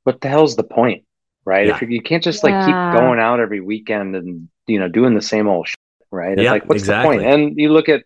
[0.03, 1.05] what the hell's the point,
[1.45, 1.67] right?
[1.67, 1.75] Yeah.
[1.75, 2.65] If you, you can't just like Yeah.
[2.65, 5.75] keep going out every weekend and you know doing the same old shit,
[6.11, 6.33] right?
[6.33, 7.17] It's Yeah, like what's exactly.
[7.17, 7.33] the point?
[7.33, 8.03] And you look at,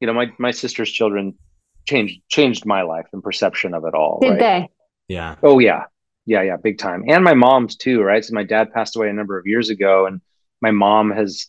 [0.00, 1.38] you know, my my sister's children
[1.86, 4.18] changed changed my life and perception of it all.
[4.20, 4.38] Did right?
[4.40, 4.68] they?
[5.08, 5.36] Yeah.
[5.42, 5.84] Oh yeah.
[6.28, 7.04] Yeah, yeah, big time.
[7.08, 8.24] And my mom's too, right?
[8.24, 10.20] So my dad passed away a number of years ago and
[10.60, 11.46] my mom has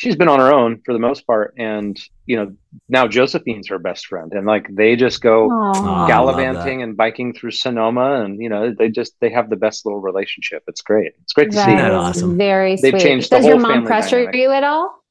[0.00, 2.56] she's been on her own for the most part and you know,
[2.88, 6.96] now Josephine's her best friend and like they just go Oh, I love gallivanting and
[6.96, 10.62] biking through Sonoma and you know, they just they have the best little relationship.
[10.68, 11.12] It's great.
[11.22, 11.72] It's great to That see.
[11.72, 12.38] Isn't that is awesome?
[12.38, 13.02] Very They've sweet.
[13.02, 14.40] changed the Does your mom family pressure dynamic.
[14.40, 15.04] you at all?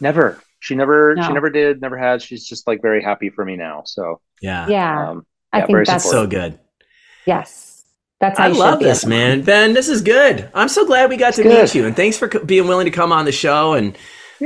[0.00, 0.40] Never.
[0.60, 1.22] She never No.
[1.26, 2.22] she never did, never had.
[2.22, 3.82] She's just like very happy for me now.
[3.84, 4.68] So Yeah.
[4.68, 6.60] Yeah, um I think very that's So good.
[7.26, 7.70] yes.
[8.22, 9.42] That's how I you love this, as man.
[9.42, 10.48] Ben, this is good.
[10.54, 12.84] I'm so glad we got to It's meet you, and thanks for co- being willing
[12.84, 13.98] to come on the show and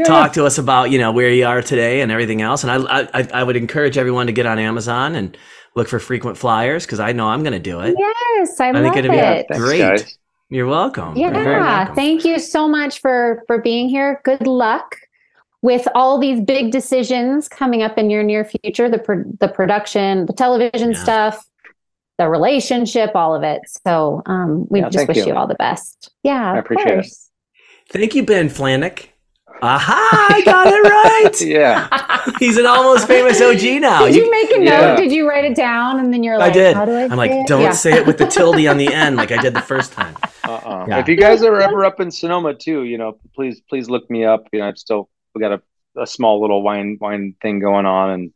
[0.06, 2.64] talk to us about you know where you are today and everything else.
[2.64, 5.36] And I I, I would encourage everyone to get on Amazon and
[5.74, 7.94] look for frequent flyers because I know I'm going to do it.
[7.98, 9.46] Yes, I, I love think it'd be it.
[9.48, 9.78] great.
[9.80, 10.18] guys.
[10.48, 11.14] You're welcome.
[11.14, 11.94] You're Yeah, welcome.
[11.96, 14.22] thank you so much for for being here.
[14.24, 14.96] Good luck
[15.60, 18.88] with all these big decisions coming up in your near future.
[18.88, 21.02] The pro- the production, the television Yeah.
[21.02, 21.44] stuff,
[22.18, 23.62] the relationship, all of it.
[23.86, 25.26] So um, we Yeah, just wish you.
[25.28, 25.34] you.
[25.34, 26.10] all the best.
[26.22, 26.94] Yeah, I of appreciate it.
[26.94, 27.30] course.
[27.90, 29.08] Thank you, Ben Flajnik.
[29.62, 30.28] Aha!
[30.30, 31.40] I got it right.
[31.40, 31.88] Yeah.
[32.38, 34.04] He's an almost famous OG now.
[34.04, 34.64] Did you, make a note?
[34.64, 34.96] Yeah.
[34.96, 35.98] Did you write it down?
[35.98, 36.76] And then you're like, I did.
[36.76, 37.46] How do I I'm like, it?
[37.46, 37.70] don't Yeah.
[37.70, 40.14] say it with the tilde on the end like I did the first time.
[40.44, 40.84] Uh-uh.
[40.88, 40.98] Yeah.
[40.98, 44.24] If you guys are ever up in Sonoma too, you know, please please look me
[44.24, 44.46] up.
[44.52, 45.62] You know, I've still we got a,
[46.00, 48.32] a small little wine wine thing going on, and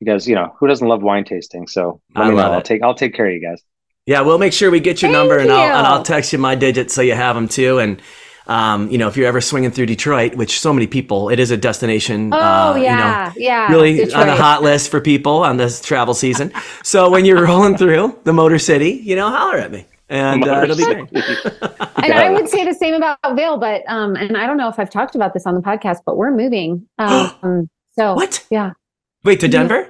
[0.00, 1.66] you guys, you know, who doesn't love wine tasting?
[1.66, 2.42] So let I me know.
[2.42, 3.62] love I'll take I'll take care of you guys.
[4.06, 5.86] Yeah, we'll make sure we get your Thank number and I'll and.
[5.86, 7.78] I'll text you my digits so you have them too.
[7.78, 8.00] And
[8.46, 11.50] um, you know, if you're ever swinging through Detroit, which so many people, it is
[11.50, 12.32] a destination.
[12.32, 13.68] Oh uh, yeah, you know, yeah.
[13.70, 16.52] really on the hot list for people on this travel season.
[16.82, 20.62] so when you're rolling through the Motor City, you know, holler at me, and uh,
[20.64, 21.08] it'll be great.
[22.02, 24.78] And I would say the same about Vail, but um, and I don't know if
[24.78, 26.88] I've talked about this on the podcast, but we're moving.
[26.98, 28.46] Um, so What?
[28.50, 28.72] Yeah.
[29.24, 29.89] Wait to Denver?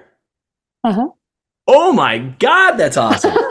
[0.84, 1.08] Uh huh.
[1.66, 3.34] Oh my God, that's awesome.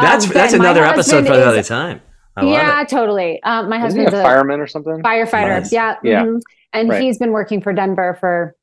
[0.00, 2.00] That's Um, that's another episode for another is- time.
[2.36, 2.88] I love yeah, it.
[2.88, 3.42] totally.
[3.42, 5.02] Um, my Isn't he husband's a a fireman or something?
[5.02, 5.58] firefighter.
[5.60, 5.72] Nice.
[5.72, 5.96] Yeah.
[6.04, 6.22] Yeah.
[6.24, 6.40] mhm.
[6.72, 7.02] And Right.
[7.02, 8.54] he's been working for Denver for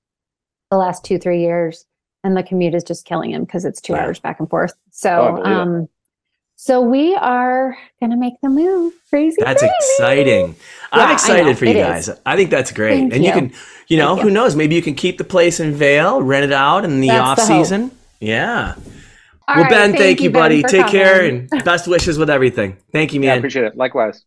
[0.72, 1.86] the last two, three years.
[2.24, 4.05] And the commute is just killing him because it's two Yeah.
[4.05, 4.72] hours back and forth.
[4.78, 5.51] Oh, I So, believe it.
[5.59, 5.89] um,
[6.56, 8.93] so we are gonna make the move.
[9.10, 9.38] Crazy.
[9.39, 9.74] That's crazy.
[9.80, 10.47] exciting.
[10.49, 10.53] Yeah,
[10.91, 12.08] I'm I excited for you it guys.
[12.10, 12.20] is.
[12.26, 13.12] I think that's great.
[13.12, 13.30] Thank and you.
[13.30, 13.34] you.
[13.34, 13.53] can,
[13.88, 14.34] you know, Thank who you.
[14.34, 14.56] knows?
[14.56, 17.47] Maybe you can keep the place in Vail, rent it out in the That's off
[17.47, 17.66] the hope.
[17.66, 17.91] season.
[18.20, 18.76] Yeah.
[19.47, 20.62] All well, right, Ben, thank, you, Ben, buddy.
[20.64, 22.78] for Take care and best wishes with everything.
[22.91, 23.38] Thank you, Yeah, I man.
[23.39, 23.78] appreciate it.
[23.78, 24.24] Likewise.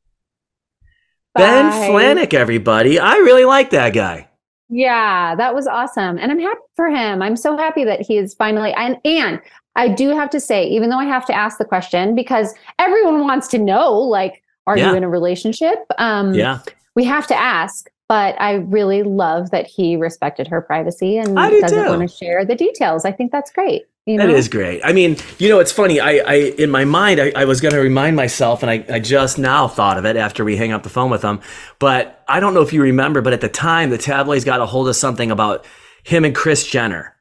[1.35, 2.99] ben Flajnik, everybody.
[2.99, 4.29] I really like that guy.
[4.69, 6.19] Yeah, that was awesome.
[6.19, 7.23] And I'm happy for him.
[7.23, 9.41] I'm so happy that he is finally and and
[9.79, 13.21] I do have to say, even though I have to ask the question because everyone
[13.21, 14.91] wants to know, like, are Yeah.
[14.91, 15.79] you in a relationship?
[15.99, 16.59] Um Yeah.
[16.95, 21.61] we have to ask, but I really love that he respected her privacy and do
[21.61, 21.91] doesn't too.
[21.91, 23.05] want to share the details.
[23.05, 23.83] I think that's great.
[24.07, 24.27] You know?
[24.27, 24.81] That is great.
[24.83, 26.01] I mean, you know, it's funny.
[26.01, 29.01] I, I in my mind, I, I was going to remind myself, and I, I
[29.01, 31.41] just now thought of it after we hang up the phone with him.
[31.79, 34.67] But I don't know if you remember, but at the time, the tabloids got a
[34.67, 35.67] hold of something about
[36.05, 37.15] him and Kris Jenner.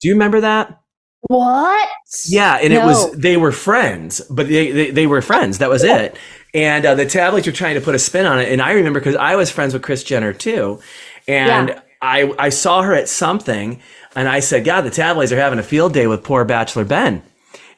[0.00, 0.80] Do you remember that?
[1.28, 1.88] What?
[2.26, 5.58] Yeah, and it was they were friends, but they they, they were friends.
[5.58, 6.16] That was it.
[6.52, 8.52] And uh, the tabloids were trying to put a spin on it.
[8.52, 10.80] And I remember because I was friends with Kris Jenner too,
[11.26, 11.80] and Yeah.
[12.02, 13.80] I I saw her at something,
[14.14, 17.22] and I said, "God, the tabloids are having a field day with poor Bachelor Ben,"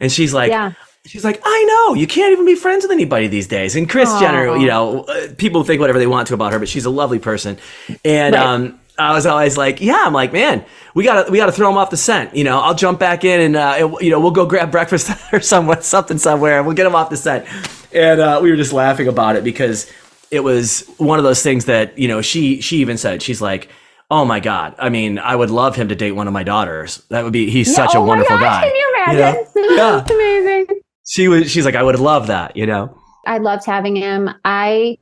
[0.01, 0.51] and she's like.
[0.51, 0.73] Yeah.
[1.07, 3.77] She's like, I know you can't even be friends with anybody these days.
[3.77, 4.13] And Kris.
[4.19, 6.91] Jenner, you know, uh, people think whatever they want to about her, but she's a
[6.91, 7.59] lovely person.
[8.05, 8.45] And Right.
[8.45, 11.77] um, I was always like, yeah, I'm like, man, we gotta we gotta throw him
[11.77, 12.35] off the scent.
[12.35, 15.41] You know, I'll jump back in and uh, you know we'll go grab breakfast or
[15.41, 17.47] somewhere, something somewhere, and we'll get him off the scent.
[17.93, 19.91] And uh, we were just laughing about it because
[20.31, 23.69] it was one of those things that you know she she even said she's like.
[24.09, 24.77] Oh my God!
[24.79, 26.99] I mean, I would love him to date one of my daughters.
[27.11, 27.51] That would be.
[27.51, 28.69] He's such oh a wonderful my gosh, guy.
[28.69, 29.45] Can you you imagine?
[29.57, 30.07] know?
[30.07, 30.15] Yeah.
[30.15, 30.81] Amazing.
[31.05, 31.51] She was.
[31.51, 32.57] She's like, I would love that.
[32.57, 32.97] You know.
[33.27, 34.31] I loved having him.
[34.45, 34.99] I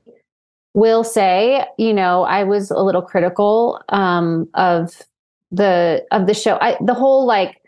[0.74, 5.00] will say, you know, I was a little critical um, of
[5.52, 6.58] the of the show.
[6.60, 7.60] I the whole like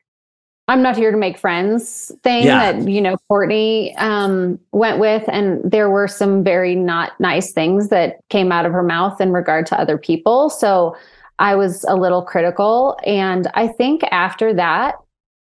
[0.68, 2.72] I'm not here to make friends thing Yeah.
[2.72, 7.88] that you know Courtney um, went with, and there were some very not nice things
[7.88, 10.50] that came out of her mouth in regard to other people.
[10.50, 10.96] So
[11.38, 14.96] I was a little critical, and I think after that,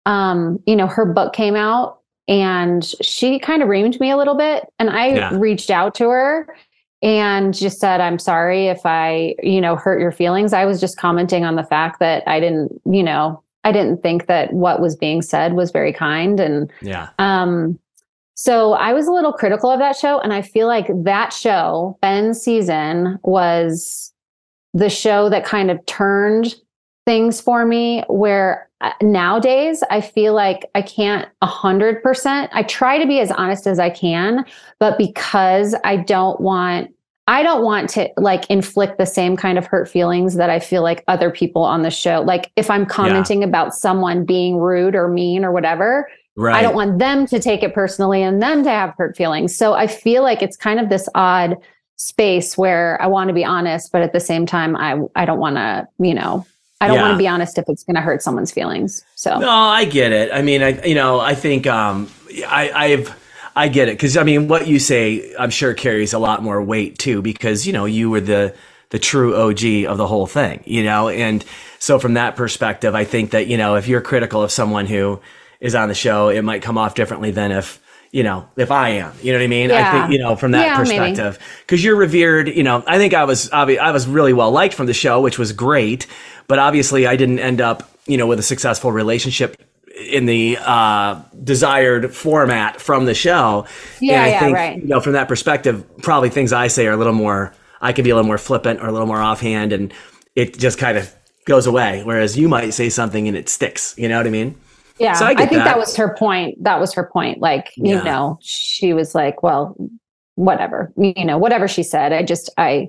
[0.06, 1.98] um, you know, her book came out
[2.28, 5.36] and she kind of reamed me a little bit and i Yeah.
[5.36, 6.54] reached out to her
[7.03, 10.96] and just said i'm sorry if i you know hurt your feelings i was just
[10.98, 14.96] commenting on the fact that i didn't you know i didn't think that what was
[14.96, 17.09] being said was very kind and Yeah.
[17.18, 17.78] um
[18.34, 21.98] so i was a little critical of that show and i feel like that show
[22.03, 24.12] ben's season was
[24.74, 26.55] the show that kind of turned
[27.07, 32.50] things for me where Uh, nowadays I feel like I can't a hundred percent.
[32.54, 34.44] I try to be as honest as I can,
[34.78, 36.94] but because I don't want,
[37.26, 40.82] I don't want to like inflict the same kind of hurt feelings that I feel
[40.82, 42.22] like other people on the show.
[42.22, 46.56] Like if I'm commenting about someone being rude or mean or whatever, Right.
[46.56, 49.54] I don't want them to take it personally and them to have hurt feelings.
[49.54, 51.56] So I feel like it's kind of this odd
[51.96, 55.38] space where I want to be honest, but at the same time, I I don't
[55.38, 56.46] want to, you know,
[56.80, 57.02] I don't Yeah.
[57.02, 59.04] want to be honest if it's going to hurt someone's feelings.
[59.14, 60.30] So No, I get it.
[60.32, 62.08] I mean, I you know, I think um,
[62.46, 63.14] I I've
[63.56, 66.62] I get it because I mean, what you say, I'm sure carries a lot more
[66.62, 68.54] weight too, because you know, you were the
[68.90, 71.08] the true OG of the whole thing, you know?
[71.08, 71.44] And
[71.78, 75.20] so from that perspective, I think that, you know, if you're critical of someone who
[75.60, 77.80] is on the show, it might come off differently than if,
[78.12, 79.70] you know, if I am, you know what I mean?
[79.70, 83.14] I think, you know, from that Yeah, perspective, because you're revered, you know, I think
[83.14, 86.06] I was, obvi- I was really well liked from the show, which was great,
[86.48, 89.62] but obviously I didn't end up, you know, with a successful relationship
[89.94, 93.66] in the uh, desired format from the show.
[94.00, 94.82] Yeah, and I yeah, think, right.
[94.82, 98.04] You know, from that perspective, probably things I say are a little more, I can
[98.04, 99.92] be a little more flippant or a little more offhand, and
[100.34, 101.12] it just kind of
[101.44, 102.02] goes away.
[102.04, 103.94] Whereas you might say something and it sticks.
[103.98, 104.56] You know what I mean?
[105.01, 105.64] Yeah, So I I, think that.
[105.64, 105.78] that.
[105.78, 106.62] was her point.
[106.62, 107.40] That was her point.
[107.40, 108.03] Like, you Yeah.
[108.03, 109.76] know, she was like, well,
[110.36, 112.12] whatever, you know, whatever she said.
[112.12, 112.88] I just, I,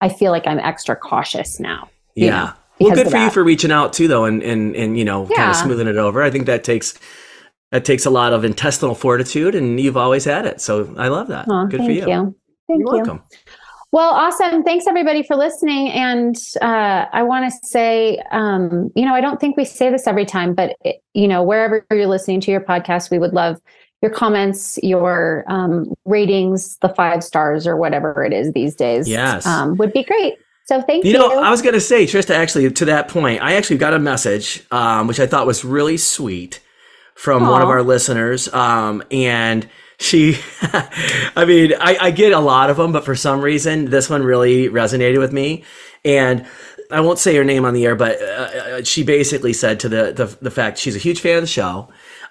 [0.00, 1.88] I feel like I'm extra cautious now.
[2.14, 2.30] you Yeah.
[2.44, 5.26] know, well, good for you for reaching out too, though, and and and you know,
[5.28, 6.20] kind of smoothing it over.
[6.20, 6.98] I think that takes
[7.70, 10.60] that takes a lot of intestinal fortitude, and you've always had it.
[10.60, 11.46] So I love that.
[11.70, 12.00] Good for you.
[12.00, 12.06] you.
[12.06, 12.36] Thank
[12.68, 12.86] You're you.
[12.86, 13.22] welcome.
[13.92, 14.62] Well, awesome.
[14.62, 15.90] Thanks everybody for listening.
[15.90, 20.06] And uh, I want to say, um, you know, I don't think we say this
[20.06, 23.60] every time, but it, you know, wherever you're listening to your podcast, we would love
[24.00, 29.06] your comments, your um, ratings, the five stars or whatever it is these days.
[29.06, 29.44] Yes.
[29.44, 30.36] um, would be great.
[30.64, 31.18] So thank You you.
[31.18, 33.98] know, I was going to say, Trista, actually, to that point, I actually got a
[33.98, 36.60] message, um, which I thought was really sweet
[37.14, 38.52] from one of our listeners.
[38.54, 39.68] Um, and
[40.02, 44.10] she, I mean, I, I get a lot of them, but for some reason, this
[44.10, 45.64] one really resonated with me.
[46.04, 46.46] And
[46.90, 49.88] I won't say her name on the air, but uh, uh, she basically said to
[49.88, 51.88] the, the, the fact she's a huge fan of the show.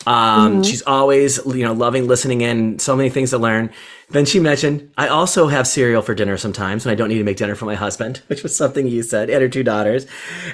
[0.07, 0.65] Um, Mhm.
[0.65, 3.69] She's always, you know, loving listening in, so many things to learn.
[4.09, 7.23] Then she mentioned, I also have cereal for dinner sometimes when I don't need to
[7.23, 10.05] make dinner for my husband, which was something you said, and her two daughters.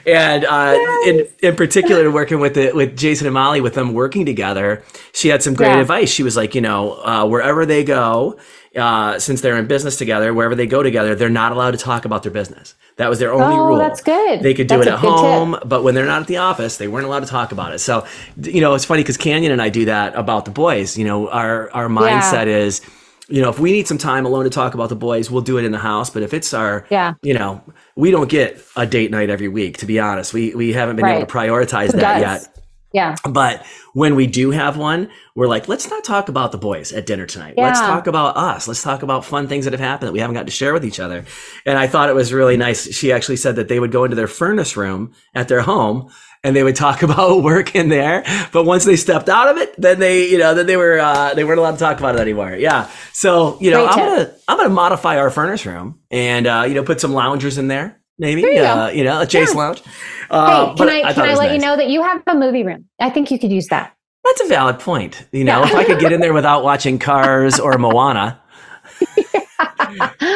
[0.05, 0.77] And uh,
[1.07, 4.83] in, in particular, working with the, with Jason and Molly, with them working together,
[5.13, 5.79] she had some great Yeah.
[5.81, 6.09] advice.
[6.09, 8.37] She was like, you know, uh, wherever they go,
[8.77, 12.05] uh, since they're in business together, wherever they go together, they're not allowed to talk
[12.05, 12.75] about their business.
[12.97, 13.77] That was their only Oh, rule.
[13.77, 14.41] that's good.
[14.41, 15.17] They could do That's it at good tip.
[15.19, 17.79] home, but when they're not at the office, they weren't allowed to talk about it.
[17.79, 18.05] So,
[18.41, 20.97] you know, it's funny because Canyon and I do that about the boys.
[20.97, 22.81] You know, our our mindset is,
[23.29, 25.57] you know, if we need some time alone to talk about the boys, we'll do
[25.57, 26.09] it in the house.
[26.09, 27.13] But if it's our, Yeah.
[27.21, 27.61] you know,
[27.95, 29.77] we don't get a date night every week.
[29.79, 32.43] To be honest, we we haven't been able to prioritize Who that does?
[32.43, 32.53] yet.
[32.97, 33.15] Yeah.
[33.29, 37.05] But when we do have one, we're like, let's not talk about the boys at
[37.05, 37.53] dinner tonight.
[37.57, 38.67] Let's talk about us.
[38.67, 40.83] Let's talk about fun things that have happened that we haven't got to share with
[40.83, 41.25] each other.
[41.63, 42.91] And I thought it was really nice.
[42.91, 46.09] She actually said that they would go into their furnace room at their home
[46.43, 48.23] and they would talk about work in there.
[48.51, 51.35] But once they stepped out of it, then they, you know, then they were, uh,
[51.35, 52.55] they weren't allowed to talk about it anymore.
[52.55, 52.89] Yeah.
[53.13, 54.05] So, you know, Great I'm tip.
[54.05, 57.59] going to, I'm to modify our furnace room and, uh, you know, put some loungers
[57.59, 58.01] in there.
[58.19, 59.57] Maybe, uh, you know, a Chase Yeah.
[59.59, 59.81] lounge.
[60.29, 62.63] Uh, hey, can but I, can I let you know that you have a movie
[62.63, 62.85] room?
[62.99, 63.95] I think you could use that.
[64.23, 65.25] That's a valid point.
[65.31, 68.41] You know, if I could get in there without watching Cars or Moana.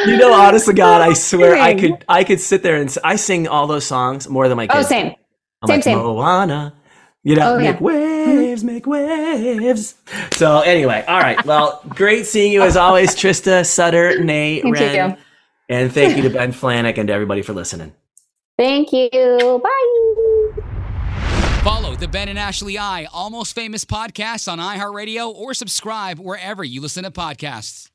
[0.06, 3.16] You know, honest to God, I swear I could I could sit there and I
[3.16, 4.76] sing all those songs more than my kids.
[4.76, 4.88] Oh, do.
[4.88, 5.06] same.
[5.62, 5.98] I'm Same, like same.
[5.98, 6.74] Moana.
[7.24, 7.80] You know, Oh, make yeah.
[7.80, 9.94] waves, make waves.
[10.32, 11.44] So anyway, all right.
[11.44, 15.10] Well, great seeing you as always, Trista, Sutter, Nate, Thank Rehn.
[15.10, 15.16] you.
[15.72, 17.94] And thank you to Ben Flajnik and to everybody for listening.
[18.58, 19.08] Thank you.
[19.64, 20.62] Bye.
[21.64, 26.82] Follow the Ben and Ashley I Almost Famous podcast on iHeartRadio or subscribe wherever you
[26.82, 27.88] listen to podcasts.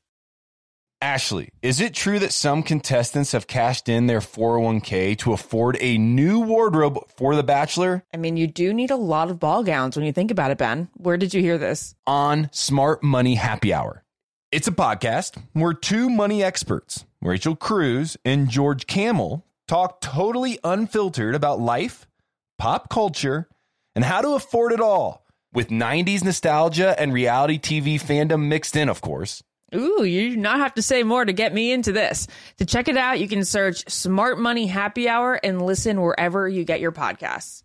[1.00, 5.98] Ashley, is it true that some contestants have cashed in their 401k to afford a
[5.98, 8.02] new wardrobe for The Bachelor?
[8.12, 10.58] I mean, you do need a lot of ball gowns when you think about it,
[10.58, 10.88] Ben.
[10.96, 11.94] Where did you hear this?
[12.08, 14.02] On Smart Money Happy Hour.
[14.50, 21.34] It's a podcast where two money experts, Rachel Cruz and George Kamel, talk totally unfiltered
[21.34, 22.06] about life,
[22.56, 23.46] pop culture,
[23.94, 28.88] and how to afford it all with 90s nostalgia and reality TV fandom mixed in,
[28.88, 29.42] of course.
[29.74, 32.26] Ooh, you do not have to say more to get me into this.
[32.56, 36.64] To check it out, you can search Smart Money Happy Hour and listen wherever you
[36.64, 37.64] get your podcasts.